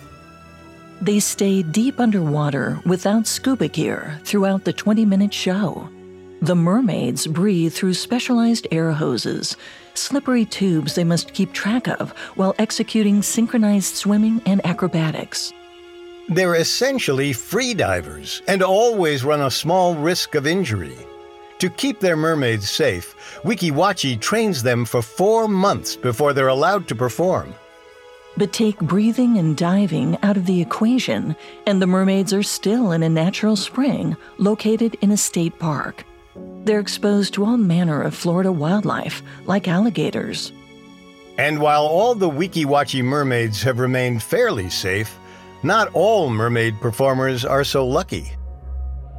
They 1.02 1.20
stay 1.20 1.62
deep 1.62 2.00
underwater 2.00 2.80
without 2.86 3.26
scuba 3.26 3.68
gear 3.68 4.20
throughout 4.24 4.64
the 4.64 4.72
20 4.72 5.04
minute 5.04 5.34
show. 5.34 5.88
The 6.42 6.54
mermaids 6.54 7.26
breathe 7.26 7.72
through 7.72 7.94
specialized 7.94 8.66
air 8.70 8.92
hoses, 8.92 9.56
slippery 9.94 10.44
tubes 10.44 10.94
they 10.94 11.04
must 11.04 11.32
keep 11.32 11.52
track 11.52 11.88
of 11.88 12.10
while 12.34 12.54
executing 12.58 13.22
synchronized 13.22 13.96
swimming 13.96 14.42
and 14.44 14.64
acrobatics. 14.64 15.52
They're 16.28 16.56
essentially 16.56 17.32
free 17.32 17.72
divers 17.72 18.42
and 18.48 18.62
always 18.62 19.24
run 19.24 19.40
a 19.40 19.50
small 19.50 19.94
risk 19.94 20.34
of 20.34 20.46
injury. 20.46 20.96
To 21.60 21.70
keep 21.70 22.00
their 22.00 22.16
mermaids 22.16 22.68
safe, 22.68 23.14
Weeki 23.42 23.72
Wachee 23.72 24.20
trains 24.20 24.62
them 24.62 24.84
for 24.84 25.00
four 25.00 25.48
months 25.48 25.96
before 25.96 26.34
they're 26.34 26.48
allowed 26.48 26.86
to 26.88 26.94
perform. 26.94 27.54
But 28.36 28.52
take 28.52 28.78
breathing 28.80 29.38
and 29.38 29.56
diving 29.56 30.18
out 30.22 30.36
of 30.36 30.44
the 30.44 30.60
equation, 30.60 31.34
and 31.66 31.80
the 31.80 31.86
mermaids 31.86 32.34
are 32.34 32.42
still 32.42 32.92
in 32.92 33.02
a 33.02 33.08
natural 33.08 33.56
spring 33.56 34.18
located 34.36 34.98
in 35.00 35.12
a 35.12 35.16
state 35.16 35.58
park. 35.58 36.04
They're 36.64 36.80
exposed 36.80 37.34
to 37.34 37.44
all 37.44 37.56
manner 37.56 38.02
of 38.02 38.14
Florida 38.14 38.50
wildlife, 38.50 39.22
like 39.46 39.68
alligators. 39.68 40.52
And 41.38 41.60
while 41.60 41.86
all 41.86 42.14
the 42.14 42.28
Weeki 42.28 42.64
Wachee 42.64 43.04
mermaids 43.04 43.62
have 43.62 43.78
remained 43.78 44.22
fairly 44.22 44.70
safe, 44.70 45.18
not 45.62 45.88
all 45.92 46.30
mermaid 46.30 46.80
performers 46.80 47.44
are 47.44 47.64
so 47.64 47.86
lucky. 47.86 48.32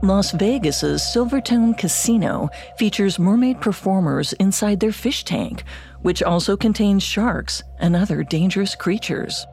Las 0.03 0.31
Vegas's 0.31 1.01
Silverton 1.01 1.73
Casino 1.73 2.49
features 2.77 3.17
mermaid 3.17 3.59
performers 3.61 4.33
inside 4.33 4.79
their 4.79 4.91
fish 4.91 5.23
tank, 5.23 5.63
which 6.01 6.21
also 6.21 6.55
contains 6.55 7.01
sharks 7.01 7.63
and 7.79 7.95
other 7.95 8.23
dangerous 8.23 8.75
creatures. 8.75 9.45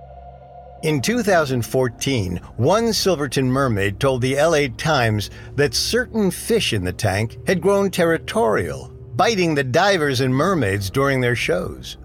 In 0.84 1.00
2014, 1.00 2.36
one 2.58 2.92
Silverton 2.92 3.50
mermaid 3.50 3.98
told 3.98 4.20
the 4.20 4.36
LA 4.36 4.66
Times 4.76 5.30
that 5.56 5.72
certain 5.72 6.30
fish 6.30 6.74
in 6.74 6.84
the 6.84 6.92
tank 6.92 7.38
had 7.46 7.62
grown 7.62 7.90
territorial, 7.90 8.92
biting 9.16 9.54
the 9.54 9.64
divers 9.64 10.20
and 10.20 10.34
mermaids 10.34 10.90
during 10.90 11.22
their 11.22 11.34
shows. 11.34 11.96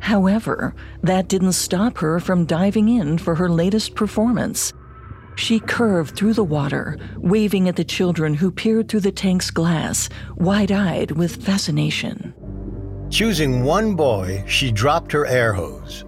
However, 0.00 0.74
that 1.04 1.28
didn't 1.28 1.52
stop 1.52 1.98
her 1.98 2.18
from 2.18 2.46
diving 2.46 2.88
in 2.88 3.16
for 3.16 3.36
her 3.36 3.48
latest 3.48 3.94
performance. 3.94 4.72
She 5.36 5.60
curved 5.60 6.16
through 6.16 6.34
the 6.34 6.42
water, 6.42 6.98
waving 7.16 7.68
at 7.68 7.76
the 7.76 7.84
children 7.84 8.34
who 8.34 8.50
peered 8.50 8.88
through 8.88 9.06
the 9.06 9.12
tank's 9.12 9.52
glass, 9.52 10.08
wide 10.34 10.72
eyed 10.72 11.12
with 11.12 11.44
fascination. 11.44 12.34
Choosing 13.08 13.62
one 13.62 13.94
boy, 13.94 14.42
she 14.48 14.72
dropped 14.72 15.12
her 15.12 15.26
air 15.26 15.52
hose. 15.52 16.04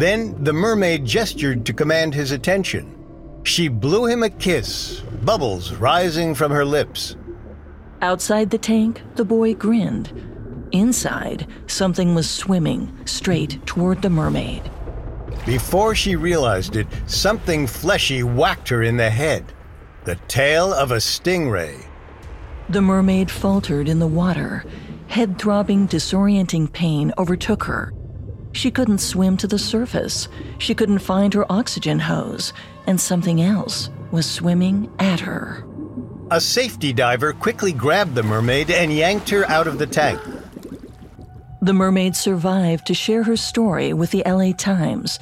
Then 0.00 0.42
the 0.42 0.54
mermaid 0.54 1.04
gestured 1.04 1.66
to 1.66 1.74
command 1.74 2.14
his 2.14 2.30
attention. 2.30 2.96
She 3.42 3.68
blew 3.68 4.06
him 4.06 4.22
a 4.22 4.30
kiss, 4.30 5.00
bubbles 5.24 5.74
rising 5.74 6.34
from 6.34 6.50
her 6.52 6.64
lips. 6.64 7.16
Outside 8.00 8.48
the 8.48 8.56
tank, 8.56 9.02
the 9.16 9.26
boy 9.26 9.52
grinned. 9.52 10.10
Inside, 10.72 11.46
something 11.66 12.14
was 12.14 12.30
swimming 12.30 12.96
straight 13.04 13.60
toward 13.66 14.00
the 14.00 14.08
mermaid. 14.08 14.70
Before 15.44 15.94
she 15.94 16.16
realized 16.16 16.76
it, 16.76 16.86
something 17.06 17.66
fleshy 17.66 18.22
whacked 18.22 18.70
her 18.70 18.82
in 18.82 18.96
the 18.96 19.10
head 19.10 19.52
the 20.04 20.16
tail 20.28 20.72
of 20.72 20.92
a 20.92 20.96
stingray. 20.96 21.76
The 22.70 22.80
mermaid 22.80 23.30
faltered 23.30 23.86
in 23.86 23.98
the 23.98 24.06
water. 24.06 24.64
Head 25.08 25.38
throbbing, 25.38 25.88
disorienting 25.88 26.72
pain 26.72 27.12
overtook 27.18 27.64
her. 27.64 27.92
She 28.52 28.70
couldn't 28.70 28.98
swim 28.98 29.36
to 29.38 29.46
the 29.46 29.58
surface. 29.58 30.28
She 30.58 30.74
couldn't 30.74 30.98
find 30.98 31.32
her 31.34 31.50
oxygen 31.50 31.98
hose, 31.98 32.52
and 32.86 33.00
something 33.00 33.40
else 33.40 33.90
was 34.10 34.26
swimming 34.26 34.90
at 34.98 35.20
her. 35.20 35.64
A 36.30 36.40
safety 36.40 36.92
diver 36.92 37.32
quickly 37.32 37.72
grabbed 37.72 38.14
the 38.14 38.22
mermaid 38.22 38.70
and 38.70 38.92
yanked 38.92 39.30
her 39.30 39.48
out 39.48 39.66
of 39.66 39.78
the 39.78 39.86
tank. 39.86 40.20
The 41.62 41.72
mermaid 41.72 42.16
survived 42.16 42.86
to 42.86 42.94
share 42.94 43.24
her 43.24 43.36
story 43.36 43.92
with 43.92 44.10
the 44.10 44.22
LA 44.24 44.52
Times 44.52 45.18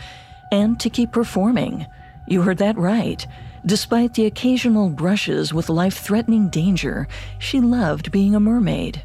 and 0.52 0.78
to 0.80 0.90
keep 0.90 1.12
performing. 1.12 1.86
You 2.26 2.42
heard 2.42 2.58
that 2.58 2.76
right. 2.76 3.26
Despite 3.66 4.14
the 4.14 4.26
occasional 4.26 4.88
brushes 4.88 5.52
with 5.52 5.68
life 5.68 5.98
threatening 5.98 6.48
danger, 6.48 7.08
she 7.38 7.60
loved 7.60 8.12
being 8.12 8.34
a 8.34 8.40
mermaid. 8.40 9.02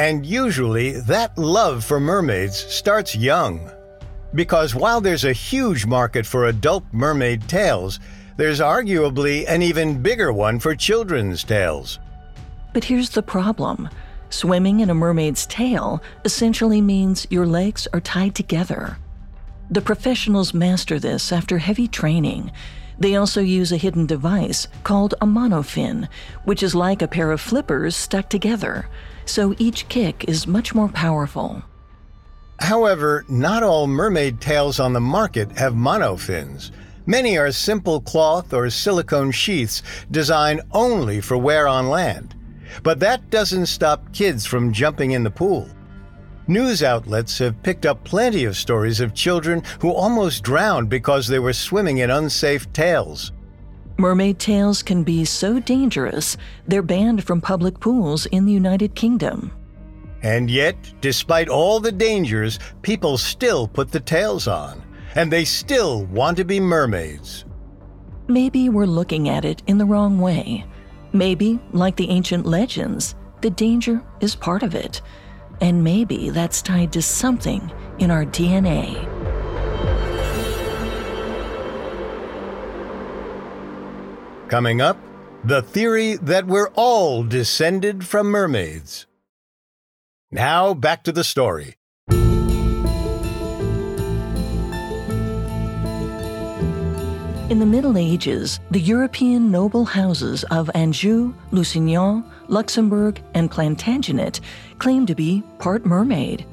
And 0.00 0.24
usually, 0.24 0.92
that 1.00 1.36
love 1.36 1.84
for 1.84 2.00
mermaids 2.00 2.56
starts 2.56 3.14
young. 3.14 3.70
Because 4.32 4.74
while 4.74 4.98
there's 4.98 5.26
a 5.26 5.34
huge 5.34 5.84
market 5.84 6.24
for 6.24 6.46
adult 6.46 6.84
mermaid 6.90 7.46
tales, 7.50 8.00
there's 8.38 8.60
arguably 8.60 9.44
an 9.46 9.60
even 9.60 10.00
bigger 10.00 10.32
one 10.32 10.58
for 10.58 10.74
children's 10.74 11.44
tales. 11.44 11.98
But 12.72 12.84
here's 12.84 13.10
the 13.10 13.22
problem 13.22 13.90
swimming 14.30 14.80
in 14.80 14.88
a 14.88 14.94
mermaid's 14.94 15.44
tail 15.44 16.02
essentially 16.24 16.80
means 16.80 17.26
your 17.28 17.44
legs 17.44 17.86
are 17.92 18.00
tied 18.00 18.34
together. 18.34 18.96
The 19.70 19.82
professionals 19.82 20.54
master 20.54 20.98
this 20.98 21.30
after 21.30 21.58
heavy 21.58 21.88
training. 21.88 22.52
They 22.98 23.16
also 23.16 23.42
use 23.42 23.70
a 23.70 23.76
hidden 23.76 24.06
device 24.06 24.66
called 24.82 25.12
a 25.20 25.26
monofin, 25.26 26.08
which 26.44 26.62
is 26.62 26.74
like 26.74 27.02
a 27.02 27.08
pair 27.08 27.32
of 27.32 27.40
flippers 27.42 27.94
stuck 27.94 28.30
together, 28.30 28.88
so 29.24 29.54
each 29.58 29.88
kick 29.88 30.24
is 30.28 30.46
much 30.46 30.74
more 30.74 30.88
powerful. 30.88 31.62
However, 32.60 33.24
not 33.28 33.62
all 33.62 33.86
mermaid 33.86 34.40
tails 34.40 34.80
on 34.80 34.92
the 34.92 35.00
market 35.00 35.50
have 35.52 35.74
monofins. 35.74 36.70
Many 37.06 37.38
are 37.38 37.50
simple 37.50 38.00
cloth 38.00 38.52
or 38.52 38.68
silicone 38.70 39.30
sheaths 39.30 39.82
designed 40.10 40.60
only 40.72 41.20
for 41.20 41.38
wear 41.38 41.66
on 41.66 41.88
land. 41.88 42.34
But 42.82 43.00
that 43.00 43.30
doesn't 43.30 43.66
stop 43.66 44.12
kids 44.12 44.46
from 44.46 44.72
jumping 44.72 45.12
in 45.12 45.24
the 45.24 45.30
pool. 45.30 45.68
News 46.46 46.82
outlets 46.82 47.38
have 47.38 47.62
picked 47.62 47.86
up 47.86 48.04
plenty 48.04 48.44
of 48.44 48.56
stories 48.56 49.00
of 49.00 49.14
children 49.14 49.62
who 49.80 49.92
almost 49.92 50.42
drowned 50.42 50.88
because 50.88 51.26
they 51.26 51.38
were 51.38 51.52
swimming 51.52 51.98
in 51.98 52.10
unsafe 52.10 52.72
tails. 52.72 53.32
Mermaid 54.00 54.38
tails 54.38 54.82
can 54.82 55.04
be 55.04 55.26
so 55.26 55.60
dangerous, 55.60 56.38
they're 56.66 56.80
banned 56.80 57.22
from 57.22 57.42
public 57.42 57.78
pools 57.80 58.24
in 58.24 58.46
the 58.46 58.52
United 58.52 58.94
Kingdom. 58.94 59.52
And 60.22 60.50
yet, 60.50 60.74
despite 61.02 61.50
all 61.50 61.80
the 61.80 61.92
dangers, 61.92 62.58
people 62.80 63.18
still 63.18 63.68
put 63.68 63.92
the 63.92 64.00
tails 64.00 64.48
on, 64.48 64.82
and 65.16 65.30
they 65.30 65.44
still 65.44 66.06
want 66.06 66.38
to 66.38 66.44
be 66.44 66.60
mermaids. 66.60 67.44
Maybe 68.26 68.70
we're 68.70 68.86
looking 68.86 69.28
at 69.28 69.44
it 69.44 69.62
in 69.66 69.76
the 69.76 69.84
wrong 69.84 70.18
way. 70.18 70.64
Maybe, 71.12 71.60
like 71.72 71.96
the 71.96 72.08
ancient 72.08 72.46
legends, 72.46 73.14
the 73.42 73.50
danger 73.50 74.02
is 74.22 74.34
part 74.34 74.62
of 74.62 74.74
it. 74.74 75.02
And 75.60 75.84
maybe 75.84 76.30
that's 76.30 76.62
tied 76.62 76.90
to 76.94 77.02
something 77.02 77.70
in 77.98 78.10
our 78.10 78.24
DNA. 78.24 79.19
Coming 84.50 84.80
up, 84.80 84.98
the 85.44 85.62
theory 85.62 86.16
that 86.16 86.44
we're 86.44 86.70
all 86.74 87.22
descended 87.22 88.04
from 88.04 88.26
mermaids. 88.26 89.06
Now, 90.32 90.74
back 90.74 91.04
to 91.04 91.12
the 91.12 91.22
story. 91.22 91.76
In 97.48 97.60
the 97.60 97.66
Middle 97.66 97.96
Ages, 97.96 98.58
the 98.72 98.80
European 98.80 99.52
noble 99.52 99.84
houses 99.84 100.42
of 100.50 100.68
Anjou, 100.74 101.32
Lusignan, 101.52 102.24
Luxembourg, 102.48 103.22
and 103.34 103.48
Plantagenet 103.52 104.40
claimed 104.80 105.06
to 105.06 105.14
be 105.14 105.44
part 105.60 105.86
mermaid. 105.86 106.44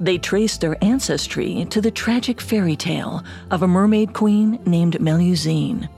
They 0.00 0.16
traced 0.16 0.62
their 0.62 0.82
ancestry 0.82 1.66
to 1.68 1.82
the 1.82 1.90
tragic 1.90 2.40
fairy 2.40 2.76
tale 2.76 3.22
of 3.50 3.62
a 3.62 3.68
mermaid 3.68 4.14
queen 4.14 4.58
named 4.64 4.94
Melusine. 5.00 5.90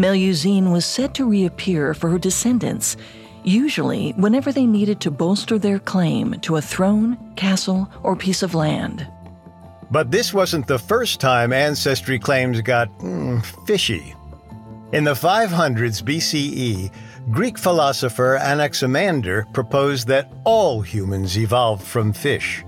Melusine 0.00 0.72
was 0.72 0.86
said 0.86 1.14
to 1.14 1.28
reappear 1.28 1.92
for 1.92 2.08
her 2.08 2.18
descendants, 2.18 2.96
usually 3.44 4.12
whenever 4.12 4.50
they 4.50 4.64
needed 4.64 4.98
to 5.02 5.10
bolster 5.10 5.58
their 5.58 5.78
claim 5.78 6.40
to 6.40 6.56
a 6.56 6.62
throne, 6.62 7.18
castle, 7.36 7.86
or 8.02 8.16
piece 8.16 8.42
of 8.42 8.54
land. 8.54 9.06
But 9.90 10.10
this 10.10 10.32
wasn't 10.32 10.66
the 10.66 10.78
first 10.78 11.20
time 11.20 11.52
ancestry 11.52 12.18
claims 12.18 12.62
got 12.62 12.88
mm, 13.00 13.44
fishy. 13.66 14.14
In 14.92 15.04
the 15.04 15.12
500s 15.12 16.02
BCE, 16.02 16.90
Greek 17.30 17.58
philosopher 17.58 18.38
Anaximander 18.38 19.46
proposed 19.52 20.08
that 20.08 20.32
all 20.44 20.80
humans 20.80 21.36
evolved 21.36 21.82
from 21.82 22.14
fish. 22.14 22.64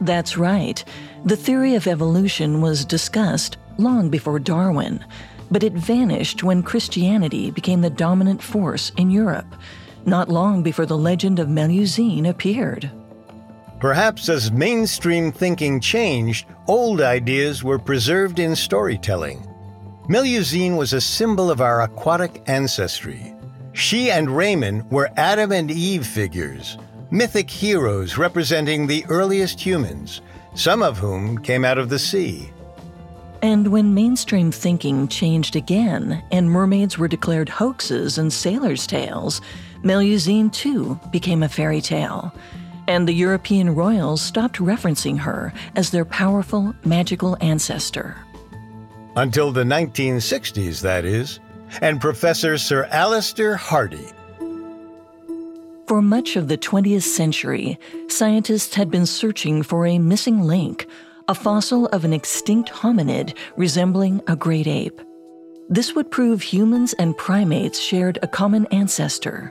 That's 0.00 0.38
right. 0.38 0.82
The 1.26 1.36
theory 1.36 1.74
of 1.74 1.86
evolution 1.86 2.62
was 2.62 2.86
discussed 2.86 3.58
long 3.76 4.08
before 4.08 4.38
Darwin, 4.38 5.04
but 5.54 5.62
it 5.62 5.74
vanished 5.74 6.42
when 6.42 6.64
Christianity 6.64 7.48
became 7.48 7.80
the 7.80 7.88
dominant 7.88 8.42
force 8.42 8.90
in 8.96 9.08
Europe, 9.08 9.54
not 10.04 10.28
long 10.28 10.64
before 10.64 10.84
the 10.84 10.98
legend 10.98 11.38
of 11.38 11.46
Melusine 11.46 12.28
appeared. 12.28 12.90
Perhaps 13.78 14.28
as 14.28 14.50
mainstream 14.50 15.30
thinking 15.30 15.78
changed, 15.78 16.46
old 16.66 17.00
ideas 17.00 17.62
were 17.62 17.78
preserved 17.78 18.40
in 18.40 18.56
storytelling. 18.56 19.48
Melusine 20.08 20.76
was 20.76 20.92
a 20.92 21.00
symbol 21.00 21.52
of 21.52 21.60
our 21.60 21.82
aquatic 21.82 22.42
ancestry. 22.48 23.32
She 23.74 24.10
and 24.10 24.36
Raymond 24.36 24.90
were 24.90 25.08
Adam 25.16 25.52
and 25.52 25.70
Eve 25.70 26.04
figures, 26.04 26.78
mythic 27.12 27.48
heroes 27.48 28.18
representing 28.18 28.88
the 28.88 29.06
earliest 29.08 29.60
humans, 29.60 30.20
some 30.56 30.82
of 30.82 30.98
whom 30.98 31.38
came 31.38 31.64
out 31.64 31.78
of 31.78 31.90
the 31.90 31.98
sea. 32.00 32.50
And 33.44 33.68
when 33.68 33.92
mainstream 33.92 34.50
thinking 34.50 35.06
changed 35.06 35.54
again 35.54 36.24
and 36.32 36.50
mermaids 36.50 36.96
were 36.96 37.08
declared 37.08 37.50
hoaxes 37.50 38.16
and 38.16 38.32
sailors' 38.32 38.86
tales, 38.86 39.42
Melusine 39.82 40.50
too 40.50 40.98
became 41.10 41.42
a 41.42 41.48
fairy 41.50 41.82
tale 41.82 42.32
and 42.88 43.06
the 43.06 43.12
European 43.12 43.74
royals 43.74 44.22
stopped 44.22 44.60
referencing 44.60 45.18
her 45.18 45.52
as 45.76 45.90
their 45.90 46.06
powerful, 46.06 46.74
magical 46.86 47.36
ancestor. 47.42 48.16
Until 49.14 49.52
the 49.52 49.64
1960s, 49.64 50.80
that 50.80 51.04
is, 51.04 51.38
and 51.82 52.00
Professor 52.00 52.56
Sir 52.56 52.88
Alister 52.90 53.56
Hardy. 53.56 54.08
For 55.86 56.00
much 56.00 56.36
of 56.36 56.48
the 56.48 56.56
20th 56.56 57.02
century, 57.02 57.78
scientists 58.08 58.74
had 58.74 58.90
been 58.90 59.04
searching 59.04 59.62
for 59.62 59.86
a 59.86 59.98
missing 59.98 60.40
link, 60.40 60.86
a 61.28 61.34
fossil 61.34 61.86
of 61.86 62.04
an 62.04 62.12
extinct 62.12 62.70
hominid 62.70 63.36
resembling 63.56 64.20
a 64.26 64.36
great 64.36 64.66
ape. 64.66 65.00
This 65.68 65.94
would 65.94 66.10
prove 66.10 66.42
humans 66.42 66.92
and 66.94 67.16
primates 67.16 67.80
shared 67.80 68.18
a 68.22 68.28
common 68.28 68.66
ancestor. 68.66 69.50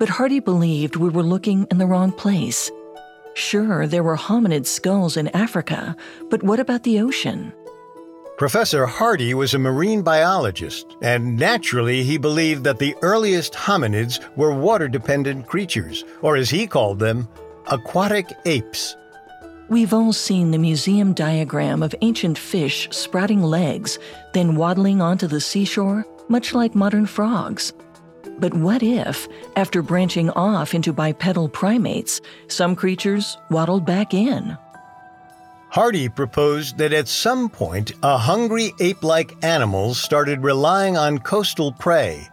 But 0.00 0.08
Hardy 0.08 0.40
believed 0.40 0.96
we 0.96 1.08
were 1.08 1.22
looking 1.22 1.66
in 1.70 1.78
the 1.78 1.86
wrong 1.86 2.10
place. 2.10 2.70
Sure, 3.34 3.86
there 3.86 4.02
were 4.02 4.16
hominid 4.16 4.66
skulls 4.66 5.16
in 5.16 5.28
Africa, 5.28 5.94
but 6.30 6.42
what 6.42 6.58
about 6.58 6.82
the 6.82 7.00
ocean? 7.00 7.52
Professor 8.36 8.86
Hardy 8.86 9.34
was 9.34 9.54
a 9.54 9.58
marine 9.58 10.02
biologist, 10.02 10.96
and 11.02 11.36
naturally 11.36 12.02
he 12.02 12.18
believed 12.18 12.64
that 12.64 12.78
the 12.78 12.96
earliest 13.02 13.52
hominids 13.52 14.20
were 14.36 14.54
water 14.54 14.88
dependent 14.88 15.46
creatures, 15.46 16.04
or 16.22 16.36
as 16.36 16.50
he 16.50 16.66
called 16.66 16.98
them, 16.98 17.28
aquatic 17.70 18.32
apes. 18.44 18.96
We've 19.70 19.92
all 19.92 20.14
seen 20.14 20.50
the 20.50 20.58
museum 20.58 21.12
diagram 21.12 21.82
of 21.82 21.94
ancient 22.00 22.38
fish 22.38 22.88
sprouting 22.90 23.42
legs, 23.42 23.98
then 24.32 24.56
waddling 24.56 25.02
onto 25.02 25.26
the 25.26 25.42
seashore, 25.42 26.06
much 26.28 26.54
like 26.54 26.74
modern 26.74 27.04
frogs. 27.04 27.74
But 28.38 28.54
what 28.54 28.82
if, 28.82 29.28
after 29.56 29.82
branching 29.82 30.30
off 30.30 30.72
into 30.72 30.94
bipedal 30.94 31.50
primates, 31.50 32.22
some 32.46 32.74
creatures 32.74 33.36
waddled 33.50 33.84
back 33.84 34.14
in? 34.14 34.56
Hardy 35.68 36.08
proposed 36.08 36.78
that 36.78 36.94
at 36.94 37.06
some 37.06 37.50
point 37.50 37.92
a 38.02 38.16
hungry 38.16 38.72
ape 38.80 39.02
like 39.02 39.36
animals 39.44 40.00
started 40.00 40.42
relying 40.42 40.96
on 40.96 41.18
coastal 41.18 41.72
prey 41.72 42.26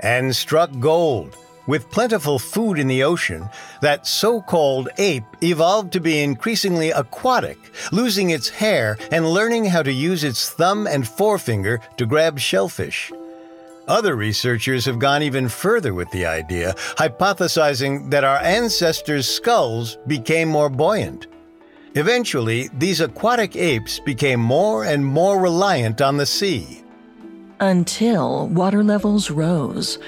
and 0.00 0.34
struck 0.34 0.70
gold. 0.80 1.36
With 1.68 1.90
plentiful 1.90 2.38
food 2.38 2.78
in 2.78 2.88
the 2.88 3.02
ocean, 3.02 3.50
that 3.82 4.06
so 4.06 4.40
called 4.40 4.88
ape 4.96 5.26
evolved 5.42 5.92
to 5.92 6.00
be 6.00 6.22
increasingly 6.22 6.90
aquatic, 6.92 7.58
losing 7.92 8.30
its 8.30 8.48
hair 8.48 8.96
and 9.12 9.28
learning 9.28 9.66
how 9.66 9.82
to 9.82 9.92
use 9.92 10.24
its 10.24 10.48
thumb 10.48 10.86
and 10.86 11.06
forefinger 11.06 11.80
to 11.98 12.06
grab 12.06 12.38
shellfish. 12.38 13.12
Other 13.86 14.16
researchers 14.16 14.86
have 14.86 14.98
gone 14.98 15.22
even 15.22 15.46
further 15.50 15.92
with 15.92 16.10
the 16.10 16.24
idea, 16.24 16.72
hypothesizing 16.96 18.10
that 18.10 18.24
our 18.24 18.38
ancestors' 18.38 19.28
skulls 19.28 19.98
became 20.06 20.48
more 20.48 20.70
buoyant. 20.70 21.26
Eventually, 21.94 22.70
these 22.78 23.02
aquatic 23.02 23.56
apes 23.56 23.98
became 23.98 24.40
more 24.40 24.84
and 24.84 25.04
more 25.04 25.38
reliant 25.38 26.00
on 26.00 26.16
the 26.16 26.26
sea. 26.26 26.82
Until 27.60 28.48
water 28.48 28.82
levels 28.82 29.30
rose. 29.30 29.98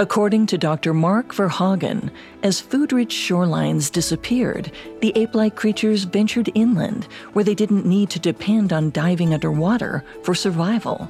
According 0.00 0.46
to 0.46 0.58
Dr. 0.58 0.92
Marc 0.92 1.32
Verhaegen, 1.32 2.10
as 2.42 2.60
food 2.60 2.92
rich 2.92 3.14
shorelines 3.14 3.92
disappeared, 3.92 4.72
the 5.00 5.12
ape 5.14 5.36
like 5.36 5.54
creatures 5.54 6.02
ventured 6.02 6.50
inland 6.54 7.04
where 7.34 7.44
they 7.44 7.54
didn't 7.54 7.86
need 7.86 8.10
to 8.10 8.18
depend 8.18 8.72
on 8.72 8.90
diving 8.90 9.32
underwater 9.34 10.02
for 10.24 10.34
survival 10.34 11.08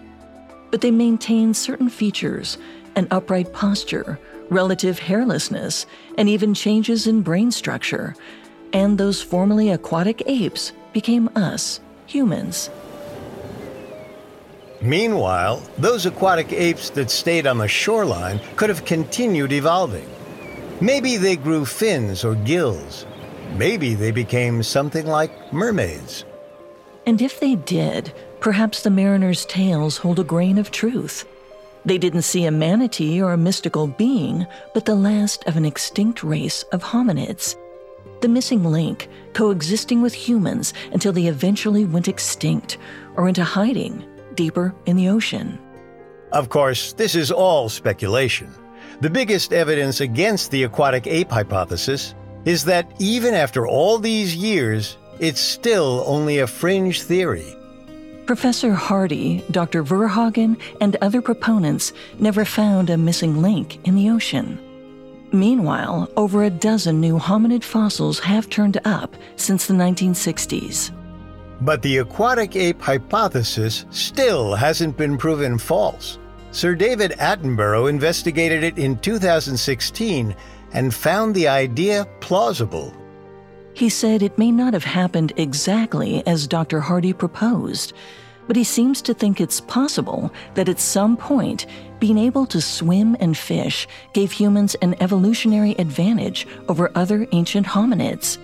but 0.70 0.80
they 0.80 0.90
maintained 0.90 1.56
certain 1.56 1.88
features 1.88 2.58
an 2.96 3.06
upright 3.12 3.52
posture, 3.52 4.18
relative 4.50 4.98
hairlessness, 4.98 5.86
and 6.18 6.28
even 6.28 6.52
changes 6.52 7.06
in 7.06 7.22
brain 7.22 7.52
structure. 7.52 8.16
And 8.72 8.98
those 8.98 9.22
formerly 9.22 9.70
aquatic 9.70 10.24
apes 10.26 10.72
became 10.92 11.30
us, 11.36 11.78
humans. 12.06 12.68
Meanwhile, 14.82 15.62
those 15.76 16.06
aquatic 16.06 16.52
apes 16.52 16.88
that 16.90 17.10
stayed 17.10 17.46
on 17.46 17.58
the 17.58 17.68
shoreline 17.68 18.40
could 18.56 18.70
have 18.70 18.86
continued 18.86 19.52
evolving. 19.52 20.08
Maybe 20.80 21.18
they 21.18 21.36
grew 21.36 21.66
fins 21.66 22.24
or 22.24 22.34
gills. 22.34 23.04
Maybe 23.56 23.94
they 23.94 24.10
became 24.10 24.62
something 24.62 25.06
like 25.06 25.52
mermaids. 25.52 26.24
And 27.06 27.20
if 27.20 27.40
they 27.40 27.56
did, 27.56 28.14
perhaps 28.40 28.82
the 28.82 28.90
mariners' 28.90 29.44
tales 29.44 29.98
hold 29.98 30.18
a 30.18 30.24
grain 30.24 30.56
of 30.56 30.70
truth. 30.70 31.26
They 31.84 31.98
didn't 31.98 32.22
see 32.22 32.46
a 32.46 32.50
manatee 32.50 33.20
or 33.20 33.32
a 33.32 33.38
mystical 33.38 33.86
being, 33.86 34.46
but 34.72 34.86
the 34.86 34.94
last 34.94 35.44
of 35.46 35.56
an 35.56 35.66
extinct 35.66 36.22
race 36.22 36.62
of 36.72 36.82
hominids. 36.82 37.54
The 38.22 38.28
missing 38.28 38.64
link, 38.64 39.08
coexisting 39.34 40.00
with 40.00 40.14
humans 40.14 40.72
until 40.92 41.12
they 41.12 41.26
eventually 41.26 41.84
went 41.84 42.08
extinct 42.08 42.78
or 43.16 43.28
into 43.28 43.44
hiding 43.44 44.04
deeper 44.40 44.74
in 44.86 44.96
the 44.96 45.10
ocean. 45.10 45.58
Of 46.32 46.48
course, 46.48 46.94
this 46.94 47.14
is 47.14 47.30
all 47.30 47.68
speculation. 47.68 48.48
The 49.02 49.10
biggest 49.10 49.52
evidence 49.52 50.00
against 50.00 50.50
the 50.50 50.62
aquatic 50.64 51.06
ape 51.06 51.30
hypothesis 51.30 52.14
is 52.46 52.64
that 52.64 52.90
even 52.98 53.34
after 53.34 53.66
all 53.66 53.98
these 53.98 54.34
years, 54.34 54.96
it's 55.18 55.40
still 55.40 56.02
only 56.06 56.38
a 56.38 56.46
fringe 56.46 57.02
theory. 57.02 57.54
Professor 58.24 58.72
Hardy, 58.72 59.44
Dr. 59.50 59.82
Verhaegen, 59.84 60.56
and 60.80 60.96
other 61.02 61.20
proponents 61.20 61.92
never 62.18 62.46
found 62.46 62.88
a 62.88 62.96
missing 62.96 63.42
link 63.42 63.78
in 63.86 63.94
the 63.94 64.08
ocean. 64.08 64.58
Meanwhile, 65.32 66.08
over 66.16 66.44
a 66.44 66.56
dozen 66.68 66.98
new 66.98 67.18
hominid 67.18 67.62
fossils 67.62 68.18
have 68.20 68.48
turned 68.48 68.80
up 68.86 69.14
since 69.36 69.66
the 69.66 69.74
1960s. 69.74 70.92
But 71.60 71.82
the 71.82 71.98
aquatic 71.98 72.56
ape 72.56 72.80
hypothesis 72.80 73.84
still 73.90 74.54
hasn't 74.54 74.96
been 74.96 75.18
proven 75.18 75.58
false. 75.58 76.18
Sir 76.52 76.74
David 76.74 77.12
Attenborough 77.12 77.88
investigated 77.88 78.64
it 78.64 78.78
in 78.78 78.98
2016 78.98 80.34
and 80.72 80.94
found 80.94 81.34
the 81.34 81.48
idea 81.48 82.06
plausible. 82.20 82.94
He 83.74 83.88
said 83.88 84.22
it 84.22 84.38
may 84.38 84.50
not 84.50 84.72
have 84.72 84.84
happened 84.84 85.32
exactly 85.36 86.26
as 86.26 86.46
Dr. 86.46 86.80
Hardy 86.80 87.12
proposed, 87.12 87.92
but 88.46 88.56
he 88.56 88.64
seems 88.64 89.00
to 89.02 89.14
think 89.14 89.40
it's 89.40 89.60
possible 89.60 90.32
that 90.54 90.68
at 90.68 90.80
some 90.80 91.16
point, 91.16 91.66
being 92.00 92.18
able 92.18 92.46
to 92.46 92.60
swim 92.60 93.16
and 93.20 93.36
fish 93.36 93.86
gave 94.12 94.32
humans 94.32 94.74
an 94.82 95.00
evolutionary 95.00 95.72
advantage 95.78 96.48
over 96.68 96.90
other 96.96 97.28
ancient 97.32 97.66
hominids. 97.66 98.38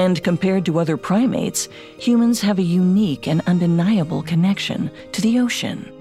And 0.00 0.22
compared 0.24 0.64
to 0.64 0.78
other 0.78 0.96
primates, 0.96 1.68
humans 1.98 2.40
have 2.40 2.58
a 2.58 2.62
unique 2.62 3.28
and 3.28 3.42
undeniable 3.46 4.22
connection 4.22 4.90
to 5.12 5.20
the 5.20 5.38
ocean. 5.38 5.92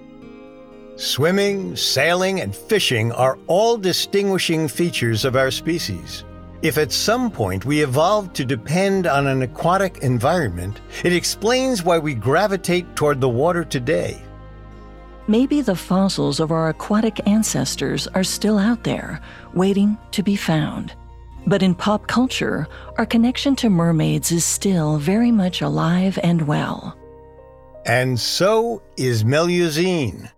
Swimming, 0.96 1.76
sailing, 1.76 2.40
and 2.40 2.56
fishing 2.56 3.12
are 3.12 3.38
all 3.48 3.78
distinguishing 3.78 4.70
features 4.70 5.26
of 5.26 5.36
our 5.36 5.52
species. 5.52 6.24
If 6.62 6.78
at 6.78 6.94
some 6.94 7.30
point 7.30 7.66
we 7.66 7.84
evolved 7.84 8.34
to 8.36 8.46
depend 8.46 9.06
on 9.06 9.28
an 9.28 9.42
aquatic 9.42 9.98
environment, 9.98 10.80
it 11.04 11.12
explains 11.12 11.84
why 11.84 11.98
we 12.00 12.14
gravitate 12.14 12.96
toward 12.96 13.20
the 13.20 13.28
water 13.28 13.66
today. 13.66 14.22
Maybe 15.28 15.60
the 15.60 15.76
fossils 15.76 16.40
of 16.40 16.54
our 16.54 16.70
aquatic 16.70 17.28
ancestors 17.28 18.08
are 18.08 18.24
still 18.24 18.58
out 18.58 18.86
there, 18.86 19.20
waiting 19.54 19.98
to 20.12 20.24
be 20.24 20.38
found. 20.38 20.94
But 21.48 21.64
in 21.64 21.76
pop 21.76 22.08
culture, 22.08 22.68
our 22.98 23.06
connection 23.06 23.56
to 23.58 23.70
mermaids 23.70 24.32
is 24.32 24.46
still 24.46 24.98
very 24.98 25.32
much 25.32 25.62
alive 25.62 26.20
and 26.22 26.48
well. 26.48 26.98
And 27.86 28.20
so 28.20 28.82
is 28.98 29.24
Melusine. 29.24 30.30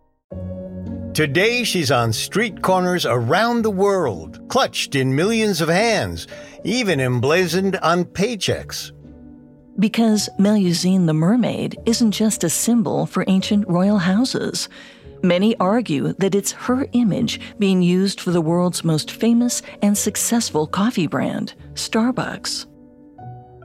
Today, 1.13 1.65
she's 1.65 1.91
on 1.91 2.13
street 2.13 2.61
corners 2.61 3.05
around 3.05 3.63
the 3.63 3.69
world, 3.69 4.47
clutched 4.47 4.95
in 4.95 5.13
millions 5.13 5.59
of 5.59 5.67
hands, 5.67 6.27
even 6.63 7.01
emblazoned 7.01 7.75
on 7.77 8.05
paychecks. 8.05 8.93
Because 9.77 10.29
Melusine 10.39 11.07
the 11.07 11.13
mermaid 11.13 11.77
isn't 11.85 12.11
just 12.11 12.45
a 12.45 12.49
symbol 12.49 13.05
for 13.05 13.25
ancient 13.27 13.67
royal 13.67 13.97
houses. 13.97 14.69
Many 15.23 15.55
argue 15.57 16.13
that 16.13 16.33
it's 16.33 16.51
her 16.51 16.87
image 16.93 17.39
being 17.59 17.83
used 17.83 18.19
for 18.19 18.31
the 18.31 18.41
world's 18.41 18.83
most 18.83 19.11
famous 19.11 19.61
and 19.83 19.95
successful 19.95 20.65
coffee 20.65 21.05
brand, 21.05 21.53
Starbucks. 21.75 22.65